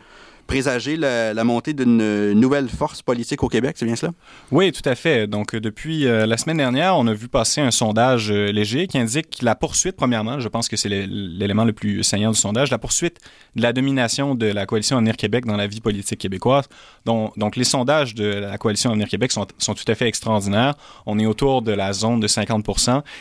présager 0.46 0.96
la, 0.96 1.44
montée 1.44 1.74
d'une 1.74 2.32
nouvelle 2.32 2.68
force 2.68 3.02
politique 3.02 3.42
au 3.42 3.48
Québec, 3.48 3.76
c'est 3.78 3.86
bien 3.86 3.96
cela? 3.96 4.12
Oui, 4.50 4.72
tout 4.72 4.88
à 4.88 4.94
fait. 4.94 5.26
Donc, 5.26 5.54
depuis 5.54 6.06
euh, 6.06 6.26
la 6.26 6.36
semaine 6.36 6.56
dernière, 6.56 6.96
on 6.96 7.06
a 7.06 7.12
vu 7.12 7.28
passer 7.28 7.60
un 7.60 7.70
sondage 7.70 8.30
euh, 8.30 8.50
léger 8.50 8.86
qui 8.86 8.98
indique 8.98 9.42
la 9.42 9.54
poursuite, 9.54 9.96
premièrement, 9.96 10.40
je 10.40 10.48
pense 10.48 10.68
que 10.68 10.76
c'est 10.76 10.88
l'élément 10.88 11.64
le 11.64 11.72
plus 11.72 12.02
saillant 12.02 12.30
du 12.30 12.38
sondage, 12.38 12.70
la 12.70 12.78
poursuite 12.78 13.18
de 13.56 13.62
la 13.62 13.72
domination 13.72 14.34
de 14.34 14.46
la 14.46 14.66
coalition 14.66 14.96
Avenir 14.96 15.16
Québec 15.16 15.44
dans 15.46 15.56
la 15.56 15.66
vie 15.66 15.80
politique 15.80 16.20
québécoise. 16.20 16.64
Donc, 17.04 17.56
les 17.56 17.64
sondages 17.64 18.14
de 18.14 18.24
la 18.24 18.58
coalition 18.58 18.90
Avenir 18.90 19.08
Québec 19.08 19.32
sont, 19.32 19.46
tout 19.46 19.84
à 19.92 19.94
fait 19.94 20.08
extraordinaires. 20.08 20.74
On 21.06 21.18
est 21.18 21.26
autour 21.26 21.62
de 21.62 21.72
la 21.72 21.92
zone 21.92 22.20
de 22.20 22.26
50 22.26 22.66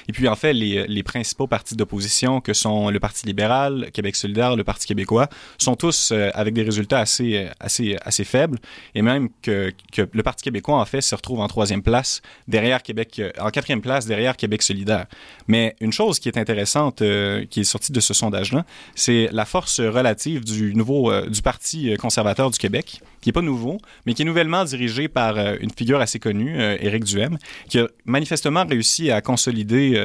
Et 0.07 0.13
puis, 0.13 0.27
en 0.27 0.35
fait, 0.35 0.53
les, 0.53 1.03
principaux 1.03 1.47
partis 1.47 1.75
d'opposition, 1.75 2.39
que 2.39 2.53
sont 2.53 2.89
le 2.89 2.99
Parti 2.99 3.27
libéral, 3.27 3.89
Québec 3.93 4.15
solidaire, 4.15 4.55
le 4.55 4.63
Parti 4.63 4.87
québécois, 4.87 5.27
sont 5.57 5.75
tous 5.75 6.11
euh, 6.11 6.29
avec 6.33 6.53
des 6.53 6.63
résultats 6.63 6.99
assez 6.99 7.12
assez, 7.13 7.49
assez, 7.59 7.97
assez 8.03 8.23
faible, 8.23 8.59
et 8.95 9.01
même 9.01 9.29
que, 9.41 9.71
le 9.97 10.23
Parti 10.23 10.43
québécois, 10.43 10.79
en 10.79 10.85
fait, 10.85 11.01
se 11.01 11.15
retrouve 11.15 11.39
en 11.39 11.47
troisième 11.47 11.83
place, 11.83 12.21
derrière 12.47 12.81
Québec, 12.81 13.21
en 13.39 13.49
quatrième 13.49 13.81
place, 13.81 14.05
derrière 14.05 14.37
Québec 14.37 14.61
solidaire. 14.61 15.05
Mais 15.47 15.75
une 15.79 15.91
chose 15.91 16.19
qui 16.19 16.29
est 16.29 16.37
intéressante, 16.37 17.01
euh, 17.01 17.45
qui 17.45 17.61
est 17.61 17.63
sortie 17.65 17.91
de 17.91 17.99
ce 17.99 18.13
sondage-là, 18.13 18.65
c'est 18.95 19.29
la 19.31 19.45
force 19.45 19.79
relative 19.79 20.43
du 20.43 20.73
nouveau, 20.75 21.11
euh, 21.11 21.27
du 21.29 21.41
Parti 21.41 21.95
conservateur 21.97 22.49
du 22.49 22.57
Québec, 22.57 23.01
qui 23.21 23.29
n'est 23.29 23.33
pas 23.33 23.41
nouveau, 23.41 23.77
mais 24.05 24.13
qui 24.13 24.21
est 24.21 24.25
nouvellement 24.25 24.63
dirigé 24.63 25.07
par 25.07 25.37
euh, 25.37 25.55
une 25.59 25.71
figure 25.71 25.99
assez 25.99 26.19
connue, 26.19 26.59
Éric 26.59 27.03
Duhem, 27.03 27.37
qui 27.69 27.79
a 27.79 27.87
manifestement 28.05 28.65
réussi 28.65 29.11
à 29.11 29.21
consolider 29.21 30.01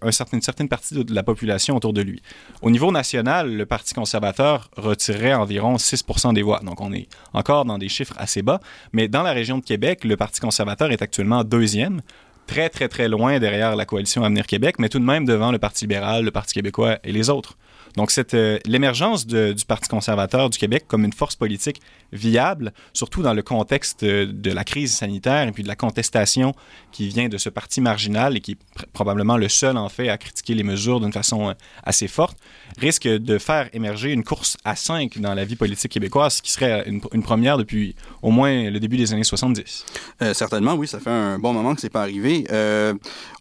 un 0.00 0.12
certain, 0.12 0.36
une 0.36 0.42
certaine 0.42 0.68
partie 0.68 1.04
de 1.04 1.14
la 1.14 1.22
population 1.22 1.76
autour 1.76 1.92
de 1.92 2.02
lui. 2.02 2.22
Au 2.62 2.70
niveau 2.70 2.92
national, 2.92 3.54
le 3.54 3.66
Parti 3.66 3.94
conservateur 3.94 4.70
retirerait 4.76 5.34
environ 5.34 5.78
6 5.78 6.04
des 6.32 6.42
voix. 6.42 6.60
Donc, 6.60 6.80
on 6.80 6.92
est 6.92 7.08
encore 7.32 7.64
dans 7.64 7.78
des 7.78 7.88
chiffres 7.88 8.14
assez 8.18 8.42
bas. 8.42 8.60
Mais 8.92 9.08
dans 9.08 9.22
la 9.22 9.32
région 9.32 9.58
de 9.58 9.64
Québec, 9.64 10.04
le 10.04 10.16
Parti 10.16 10.40
conservateur 10.40 10.90
est 10.90 11.02
actuellement 11.02 11.44
deuxième 11.44 12.02
très, 12.50 12.68
très, 12.68 12.88
très 12.88 13.08
loin 13.08 13.38
derrière 13.38 13.76
la 13.76 13.84
coalition 13.84 14.24
Avenir 14.24 14.44
Québec, 14.44 14.80
mais 14.80 14.88
tout 14.88 14.98
de 14.98 15.04
même 15.04 15.24
devant 15.24 15.52
le 15.52 15.60
Parti 15.60 15.84
libéral, 15.84 16.24
le 16.24 16.32
Parti 16.32 16.52
québécois 16.54 16.98
et 17.04 17.12
les 17.12 17.30
autres. 17.30 17.56
Donc, 17.96 18.12
euh, 18.34 18.58
l'émergence 18.66 19.26
du 19.26 19.64
Parti 19.66 19.88
conservateur 19.88 20.50
du 20.50 20.58
Québec 20.58 20.84
comme 20.86 21.04
une 21.04 21.12
force 21.12 21.36
politique 21.36 21.80
viable, 22.12 22.72
surtout 22.92 23.22
dans 23.22 23.34
le 23.34 23.42
contexte 23.42 24.02
euh, 24.02 24.26
de 24.26 24.50
la 24.50 24.64
crise 24.64 24.94
sanitaire 24.94 25.46
et 25.48 25.52
puis 25.52 25.62
de 25.62 25.68
la 25.68 25.76
contestation 25.76 26.54
qui 26.92 27.08
vient 27.08 27.28
de 27.28 27.38
ce 27.38 27.48
parti 27.48 27.80
marginal 27.80 28.36
et 28.36 28.40
qui 28.40 28.52
est 28.52 28.86
probablement 28.92 29.36
le 29.36 29.48
seul, 29.48 29.76
en 29.76 29.88
fait, 29.88 30.08
à 30.08 30.18
critiquer 30.18 30.54
les 30.54 30.62
mesures 30.62 31.00
d'une 31.00 31.12
façon 31.12 31.50
euh, 31.50 31.52
assez 31.84 32.08
forte, 32.08 32.38
risque 32.78 33.06
de 33.06 33.38
faire 33.38 33.68
émerger 33.72 34.12
une 34.12 34.24
course 34.24 34.56
à 34.64 34.76
cinq 34.76 35.18
dans 35.18 35.34
la 35.34 35.44
vie 35.44 35.56
politique 35.56 35.92
québécoise, 35.92 36.34
ce 36.34 36.42
qui 36.42 36.50
serait 36.50 36.84
une, 36.86 37.00
première 37.22 37.58
depuis 37.58 37.94
au 38.22 38.30
moins 38.30 38.70
le 38.70 38.80
début 38.80 38.96
des 38.96 39.12
années 39.12 39.24
70. 39.24 39.84
certainement, 40.32 40.74
oui, 40.74 40.88
ça 40.88 40.98
fait 40.98 41.10
un 41.10 41.38
bon 41.38 41.52
moment 41.52 41.74
que 41.74 41.80
c'est 41.80 41.90
pas 41.90 42.02
arrivé. 42.02 42.39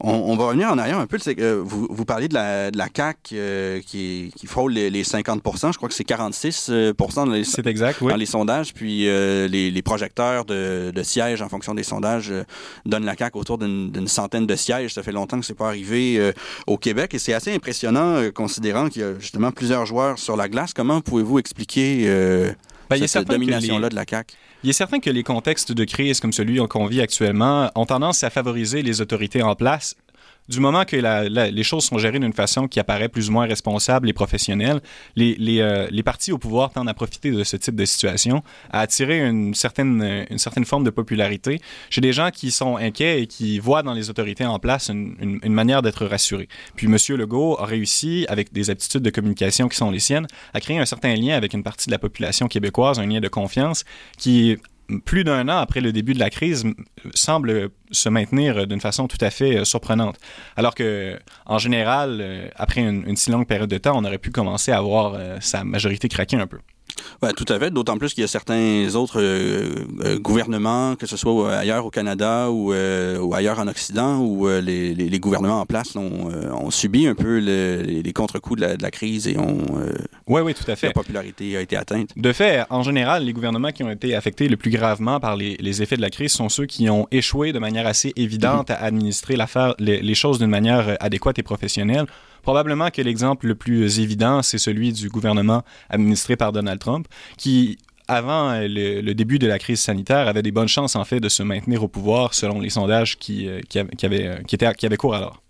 On, 0.02 0.36
va 0.36 0.46
revenir 0.46 0.72
en 0.72 0.78
arrière 0.78 1.00
un 1.00 1.08
peu. 1.08 1.18
vous, 1.62 1.88
vous 1.90 2.06
parlez 2.06 2.28
de 2.28 2.34
la, 2.34 2.72
de 2.72 2.78
la 2.78 2.88
CAQ 2.96 3.82
qui, 3.86 4.32
qui 4.36 4.48
frôle 4.48 4.74
les, 4.74 5.04
50% 5.04 5.72
Je 5.72 5.78
crois 5.78 5.90
que 5.90 5.96
c'est 5.96 6.04
46 6.04 6.68
euh, 6.70 6.94
dans 7.16 7.26
les, 7.26 7.60
exact, 7.66 8.04
dans 8.04 8.16
les 8.16 8.26
sondages. 8.26 8.74
Puis 8.74 9.08
euh, 9.08 9.48
les, 9.48 9.82
projecteurs 9.82 10.46
de, 10.46 10.92
sièges 11.04 11.42
en 11.42 11.50
fonction 11.50 11.74
des 11.74 11.84
sondages 11.84 12.32
euh, 12.32 12.44
donnent 12.86 13.06
la 13.06 13.16
CAQ 13.16 13.38
autour 13.38 13.58
d'une 13.58 14.08
centaine 14.08 14.46
de 14.46 14.56
sièges. 14.56 14.94
Ça 14.94 15.04
fait 15.04 15.12
longtemps 15.12 15.40
que 15.40 15.46
c'est 15.46 15.54
pas 15.54 15.68
arrivé 15.68 16.34
au 16.68 16.78
Québec 16.78 17.14
et 17.14 17.20
c'est 17.20 17.34
assez 17.34 17.54
impressionnant 17.54 18.30
considérant 18.34 18.90
qu'il 18.90 19.02
y 19.02 19.06
a 19.06 19.18
justement 19.20 19.52
plusieurs 19.52 19.86
joueurs 19.86 20.18
sur 20.18 20.36
la 20.36 20.50
glace. 20.50 20.74
Comment 20.74 21.02
pouvez-vous 21.02 21.40
expliquer 21.40 22.06
ben, 22.90 23.08
cette 23.08 23.28
domination-là 23.28 23.90
de 23.90 23.96
la 23.96 24.06
CAQ? 24.08 24.36
Il 24.62 24.70
est 24.70 24.74
certain 24.74 25.00
que 25.00 25.10
les 25.10 25.24
contextes 25.24 25.72
de 25.72 25.86
crise 25.86 26.20
comme 26.20 26.34
celui 26.34 26.60
qu'on 26.68 26.86
vit 26.86 27.00
actuellement 27.00 27.72
ont 27.76 27.86
tendance 27.86 28.24
à 28.24 28.30
favoriser 28.30 28.82
les 28.82 29.00
autorités 29.00 29.42
en 29.42 29.56
place 29.56 29.96
du 30.50 30.60
moment 30.60 30.84
que 30.84 30.96
les 30.96 31.64
choses 31.64 31.86
sont 31.86 32.00
gérées 32.00 32.20
d'une 32.20 32.34
façon 32.34 32.68
qui 32.68 32.80
apparaît 32.80 33.08
plus 33.08 33.30
ou 33.30 33.34
moins 33.34 33.46
responsable 33.46 34.10
et 34.10 34.14
professionnelle, 34.14 34.82
euh, 35.18 35.88
les, 35.92 36.04
partis 36.04 36.32
au 36.32 36.40
pouvoir 36.40 36.72
tendent 36.72 36.90
à 36.90 36.94
profiter 36.96 37.30
de 37.30 37.44
ce 37.44 37.56
type 37.56 37.76
de 37.76 37.86
situation, 37.86 38.44
à 38.72 38.82
attirer 38.82 39.20
une 39.20 39.54
certaine, 39.54 40.26
une 40.30 40.40
certaine 40.40 40.66
forme 40.66 40.84
de 40.84 40.90
popularité 40.90 41.62
chez 41.92 42.02
des 42.02 42.14
gens 42.14 42.32
qui 42.32 42.50
sont 42.50 42.78
inquiets 42.78 43.22
et 43.22 43.28
qui 43.28 43.60
voient 43.60 43.84
dans 43.84 43.94
les 43.94 44.10
autorités 44.10 44.46
en 44.46 44.58
place 44.58 44.90
une, 44.90 45.40
une, 45.44 45.54
manière 45.54 45.84
d'être 45.84 46.06
rassurés. 46.08 46.50
Puis 46.76 46.88
M. 46.88 46.98
Legault 47.16 47.58
a 47.60 47.66
réussi, 47.66 48.26
avec 48.28 48.52
des 48.52 48.72
aptitudes 48.72 49.04
de 49.04 49.10
communication 49.12 49.68
qui 49.68 49.78
sont 49.78 49.92
les 49.92 50.00
siennes, 50.00 50.26
à 50.56 50.60
créer 50.62 50.80
un 50.80 50.86
certain 50.86 51.14
lien 51.16 51.36
avec 51.36 51.54
une 51.54 51.64
partie 51.64 51.88
de 51.88 51.92
la 51.92 52.00
population 52.00 52.48
québécoise, 52.48 52.98
un 53.00 53.06
lien 53.06 53.20
de 53.20 53.28
confiance 53.28 53.86
qui 54.18 54.58
plus 55.06 55.24
d'un 55.24 55.48
an 55.50 55.58
après 55.58 55.82
le 55.82 55.92
début 55.92 56.14
de 56.14 56.20
la 56.20 56.30
crise, 56.30 56.66
semble 57.14 57.70
se 57.92 58.10
maintenir 58.10 58.68
d'une 58.68 58.82
façon 58.82 59.08
tout 59.08 59.18
à 59.22 59.30
fait 59.30 59.58
euh, 59.58 59.66
surprenante. 59.66 60.18
Alors 60.56 60.76
que, 60.76 61.20
en 61.46 61.58
général, 61.58 62.20
euh, 62.22 62.48
après 62.56 62.82
une, 62.82 63.16
si 63.16 63.32
longue 63.32 63.48
période 63.48 63.70
de 63.70 63.78
temps, 63.78 63.98
on 63.98 64.06
aurait 64.06 64.18
pu 64.18 64.32
commencer 64.32 64.72
à 64.72 64.82
voir 64.82 65.14
euh, 65.16 65.38
sa 65.40 65.64
majorité 65.64 66.08
craquer 66.08 66.38
un 66.38 66.48
peu. 66.48 66.60
Ouais, 67.22 67.34
tout 67.34 67.46
à 67.50 67.60
fait. 67.60 67.70
D'autant 67.72 67.98
plus 67.98 68.14
qu'il 68.14 68.22
y 68.22 68.26
a 68.26 68.28
certains 68.28 68.96
autres 68.96 69.22
euh, 69.22 69.86
euh, 70.04 70.20
gouvernements, 70.20 70.96
que 70.96 71.06
ce 71.06 71.18
soit 71.18 71.54
ailleurs 71.54 71.86
au 71.86 71.90
Canada 71.90 72.50
ou, 72.50 72.74
euh, 72.74 73.20
ou 73.20 73.34
ailleurs 73.34 73.60
en 73.60 73.68
Occident, 73.68 74.20
où 74.20 74.48
les, 74.48 74.94
les, 74.94 75.20
gouvernements 75.20 75.60
en 75.60 75.66
place 75.66 75.96
ont, 75.96 76.30
ont 76.30 76.72
subi 76.72 77.08
un 77.08 77.16
peu 77.16 77.38
les 77.40 78.14
contre-coups 78.14 78.62
de 78.62 78.66
la, 78.66 78.78
de 78.78 78.84
la, 78.84 78.92
crise 78.92 79.28
et 79.28 79.38
ont. 79.38 79.60
oui, 80.28 80.42
oui, 80.42 80.54
tout 80.54 80.70
à 80.70 80.76
fait. 80.76 80.88
La 80.88 80.94
popularité 80.94 81.58
a 81.58 81.62
été 81.62 81.76
atteinte. 81.76 82.10
De 82.16 82.32
fait, 82.32 82.64
en 82.70 82.84
général, 82.84 83.26
les 83.26 83.34
gouvernements 83.34 83.72
qui 83.72 83.84
ont 83.84 83.92
été 83.92 84.16
affectés 84.16 84.48
le 84.48 84.58
plus 84.58 84.72
gravement 84.72 85.20
par 85.20 85.36
les, 85.36 85.58
les 85.60 85.82
effets 85.82 85.98
de 85.98 86.02
la 86.02 86.10
crise 86.10 86.32
sont 86.32 86.50
ceux 86.50 86.66
qui 86.66 86.90
ont 86.90 87.08
échoué 87.12 87.52
de 87.52 87.60
manière 87.60 87.86
assez 87.86 88.14
évidente 88.16 88.70
mm-hmm. 88.70 88.78
à 88.78 88.84
administrer 88.84 89.36
l'affaire, 89.36 89.76
les, 89.80 90.02
les 90.02 90.16
choses 90.16 90.40
d'une 90.40 90.50
manière 90.50 90.98
adéquate 91.00 91.40
et 91.40 91.44
professionnelle. 91.44 92.06
Probablement 92.50 92.90
que 92.90 93.04
l'exemple 93.04 93.46
le 93.46 93.54
plus 93.54 94.00
évident, 94.00 94.42
c'est 94.42 94.58
celui 94.58 94.92
du 94.92 95.08
gouvernement 95.08 95.62
administré 95.88 96.36
par 96.36 96.52
Donald 96.52 96.80
Trump, 96.80 97.08
qui 97.38 97.78
avant 98.08 98.54
le, 98.60 99.14
début 99.14 99.38
de 99.38 99.46
la 99.46 99.60
crise 99.60 99.80
sanitaire, 99.80 100.28
avait 100.28 100.42
des 100.42 100.52
bonnes 100.52 100.68
chances 100.68 100.96
en 100.96 101.06
fait 101.06 101.20
de 101.20 101.30
se 101.30 101.44
maintenir 101.44 101.84
au 101.84 101.88
pouvoir 101.88 102.34
selon 102.34 102.60
les 102.60 102.72
sondages 102.72 103.20
qui, 103.20 103.48
euh, 103.48 103.62
qui, 103.70 103.78
avaient, 103.78 104.42
qui, 104.48 104.56
étaient, 104.56 104.74
qui 104.74 104.88
avaient 104.88 104.98
cours 104.98 105.14
alors. 105.14 105.44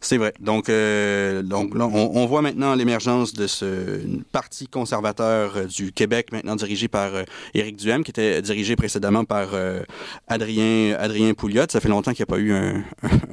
C'est 0.00 0.16
vrai. 0.18 0.32
Donc, 0.40 0.68
euh, 0.68 1.42
donc 1.42 1.74
là, 1.74 1.86
on, 1.86 2.10
on 2.14 2.26
voit 2.26 2.42
maintenant 2.42 2.74
l'émergence 2.74 3.32
de 3.32 3.46
ce 3.46 4.00
parti 4.32 4.66
conservateur 4.68 5.56
euh, 5.56 5.64
du 5.64 5.92
Québec, 5.92 6.28
maintenant 6.32 6.56
dirigé 6.56 6.88
par 6.88 7.14
euh, 7.14 7.22
Éric 7.54 7.76
Duhem, 7.76 8.04
qui 8.04 8.10
était 8.10 8.42
dirigé 8.42 8.76
précédemment 8.76 9.24
par 9.24 9.50
euh, 9.54 9.82
Adrien, 10.28 10.96
Adrien 10.98 11.34
Pouliot. 11.34 11.64
Ça 11.70 11.80
fait 11.80 11.88
longtemps 11.88 12.12
qu'il 12.12 12.24
n'y 12.28 12.32
a 12.32 12.34
pas 12.34 12.40
eu 12.40 12.52
un, 12.52 12.82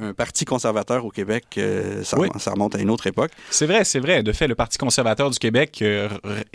un, 0.08 0.12
parti 0.14 0.44
conservateur 0.44 1.04
au 1.04 1.10
Québec. 1.10 1.44
Euh, 1.58 2.02
ça, 2.04 2.18
Oui. 2.18 2.28
ça 2.38 2.52
remonte 2.52 2.74
à 2.74 2.78
une 2.78 2.90
autre 2.90 3.06
époque. 3.06 3.30
C'est 3.50 3.66
vrai, 3.66 3.84
c'est 3.84 4.00
vrai. 4.00 4.22
De 4.22 4.32
fait, 4.32 4.48
le 4.48 4.54
Parti 4.54 4.78
conservateur 4.78 5.30
du 5.30 5.38
Québec 5.38 5.82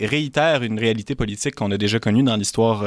réitère 0.00 0.62
une 0.62 0.78
réalité 0.78 1.14
politique 1.14 1.54
qu'on 1.54 1.70
a 1.70 1.76
déjà 1.78 1.98
connue 1.98 2.22
dans 2.22 2.36
l'histoire 2.36 2.84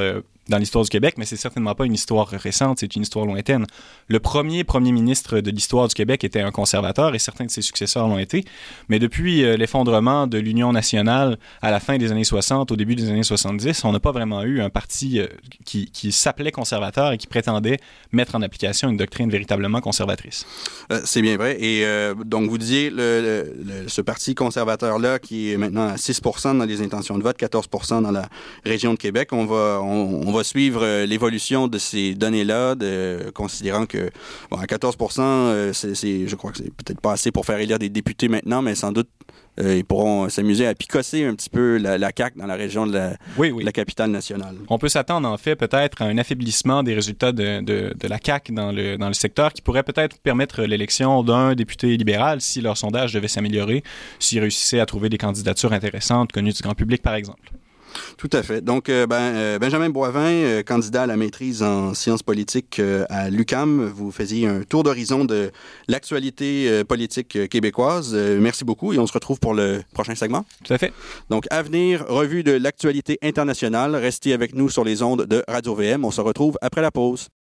dans 0.49 0.57
l'histoire 0.57 0.83
du 0.83 0.89
Québec, 0.89 1.15
mais 1.17 1.25
c'est 1.25 1.37
certainement 1.37 1.75
pas 1.75 1.85
une 1.85 1.93
histoire 1.93 2.27
récente, 2.27 2.79
c'est 2.79 2.95
une 2.95 3.03
histoire 3.03 3.25
lointaine. 3.25 3.65
Le 4.07 4.19
premier 4.19 4.63
premier 4.63 4.91
ministre 4.91 5.39
de 5.39 5.51
l'histoire 5.51 5.87
du 5.87 5.93
Québec 5.93 6.23
était 6.23 6.41
un 6.41 6.51
conservateur 6.51 7.13
et 7.13 7.19
certains 7.19 7.45
de 7.45 7.51
ses 7.51 7.61
successeurs 7.61 8.07
l'ont 8.07 8.17
été, 8.17 8.43
mais 8.89 8.97
depuis 8.97 9.43
euh, 9.43 9.55
l'effondrement 9.55 10.25
de 10.25 10.39
l'Union 10.39 10.71
nationale 10.71 11.37
à 11.61 11.69
la 11.69 11.79
fin 11.79 11.97
des 11.97 12.11
années 12.11 12.23
60, 12.23 12.71
au 12.71 12.75
début 12.75 12.95
des 12.95 13.09
années 13.09 13.23
70, 13.23 13.85
on 13.85 13.91
n'a 13.91 13.99
pas 13.99 14.11
vraiment 14.11 14.41
eu 14.43 14.61
un 14.61 14.69
parti 14.69 15.19
euh, 15.19 15.27
qui, 15.63 15.91
qui 15.91 16.11
s'appelait 16.11 16.51
conservateur 16.51 17.11
et 17.11 17.17
qui 17.17 17.27
prétendait 17.27 17.77
mettre 18.11 18.35
en 18.35 18.41
application 18.41 18.89
une 18.89 18.97
doctrine 18.97 19.29
véritablement 19.29 19.79
conservatrice. 19.79 20.45
Euh, 20.91 21.01
c'est 21.05 21.21
bien 21.21 21.37
vrai. 21.37 21.57
Et 21.61 21.85
donc, 22.25 22.49
vous 22.49 22.57
disiez, 22.57 22.89
ce 22.89 24.01
parti 24.01 24.35
conservateur-là, 24.35 25.19
qui 25.19 25.51
est 25.51 25.57
maintenant 25.57 25.87
à 25.87 25.97
6 25.97 26.21
dans 26.43 26.65
les 26.65 26.81
intentions 26.81 27.17
de 27.17 27.23
vote, 27.23 27.37
14 27.37 27.67
dans 28.01 28.11
la 28.11 28.27
région 28.65 28.93
de 28.93 28.97
Québec, 28.97 29.29
on 29.31 29.45
va, 29.45 29.79
on 29.81 30.30
va 30.31 30.43
suivre 30.43 30.81
euh, 30.83 31.05
l'évolution 31.05 31.67
de 31.67 31.77
ces 31.77 32.13
données-là, 32.15 32.75
considérant 33.33 33.85
que, 33.85 34.09
bon, 34.49 34.57
à 34.57 34.67
14 34.67 34.95
euh, 35.19 35.73
c'est, 35.73 35.95
c'est- 35.95 36.27
je 36.27 36.35
crois 36.35 36.51
que 36.51 36.57
c'est 36.57 36.73
peut-être 36.73 37.01
pas 37.01 37.13
assez 37.13 37.31
pour 37.31 37.45
faire 37.45 37.59
élire 37.59 37.79
des 37.79 37.89
députés 37.89 38.27
maintenant, 38.27 38.61
mais 38.61 38.75
sans 38.75 38.91
doute, 38.91 39.09
euh, 39.59 39.75
ils 39.75 39.83
pourront 39.83 40.29
s'amuser 40.29 40.65
à 40.65 40.73
picosser 40.73 41.25
un 41.25 41.35
petit 41.35 41.49
peu 41.49 41.77
la, 41.77 41.97
la 41.97 42.11
CAQ 42.17 42.39
dans 42.39 42.45
la 42.45 42.55
région 42.55 42.87
de 42.87 42.93
la, 42.93 43.17
Oui, 43.37 43.51
oui. 43.51 43.61
de 43.61 43.65
la 43.65 43.71
capitale 43.73 44.09
nationale. 44.09 44.55
On 44.69 44.77
peut 44.77 44.87
s'attendre 44.87 45.27
en 45.27 45.37
fait 45.37 45.55
peut-être 45.57 46.01
à 46.01 46.05
un 46.05 46.17
affaiblissement 46.17 46.83
des 46.83 46.93
résultats 46.93 47.31
de, 47.33 47.59
de, 47.61 47.93
de 47.99 48.07
la 48.07 48.17
CAQ 48.23 48.53
dans 48.53 48.71
le, 48.71 48.97
dans 48.97 49.07
le 49.09 49.13
secteur 49.13 49.51
qui 49.51 49.61
pourrait 49.61 49.83
peut-être 49.83 50.17
permettre 50.19 50.63
l'élection 50.63 51.21
d'un 51.23 51.53
député 51.53 51.97
libéral 51.97 52.39
si 52.39 52.61
leur 52.61 52.77
sondage 52.77 53.13
devait 53.13 53.27
s'améliorer, 53.27 53.83
s'ils 54.19 54.39
réussissaient 54.39 54.79
à 54.79 54.85
trouver 54.85 55.09
des 55.09 55.17
candidatures 55.17 55.73
intéressantes 55.73 56.31
connues 56.31 56.53
du 56.53 56.61
grand 56.61 56.75
public 56.75 57.01
par 57.01 57.15
exemple. 57.15 57.51
Tout 58.17 58.29
à 58.33 58.43
fait. 58.43 58.61
Donc, 58.61 58.89
euh, 58.89 59.07
ben, 59.07 59.15
euh, 59.15 59.59
Benjamin 59.59 59.89
Boivin, 59.89 60.31
euh, 60.31 60.63
candidat 60.63 61.03
à 61.03 61.07
la 61.07 61.17
maîtrise 61.17 61.63
en 61.63 61.93
sciences 61.93 62.23
politiques 62.23 62.81
à 63.09 63.29
l'UCAM, 63.29 63.85
vous 63.85 64.11
faisiez 64.11 64.47
un 64.47 64.61
tour 64.61 64.83
d'horizon 64.83 65.25
de 65.25 65.51
l'actualité 65.87 66.83
politique 66.85 67.49
québécoise. 67.49 68.13
Merci 68.13 68.63
beaucoup 68.63 68.93
et 68.93 68.99
on 68.99 69.07
se 69.07 69.13
retrouve 69.13 69.39
pour 69.39 69.53
le 69.53 69.81
prochain 69.93 70.15
segment. 70.15 70.45
Tout 70.63 70.73
à 70.73 70.77
fait. 70.77 70.93
Donc, 71.29 71.45
à 71.49 71.61
venir, 71.61 72.05
revue 72.07 72.43
de 72.43 72.51
l'actualité 72.51 73.17
internationale. 73.21 73.95
Restez 73.95 74.33
avec 74.33 74.55
nous 74.55 74.69
sur 74.69 74.83
les 74.83 75.01
ondes 75.01 75.25
de 75.25 75.43
Radio 75.47 75.75
VM. 75.75 76.05
On 76.05 76.11
se 76.11 76.21
retrouve 76.21 76.57
après 76.61 76.81
la 76.81 76.91
pause. 76.91 77.31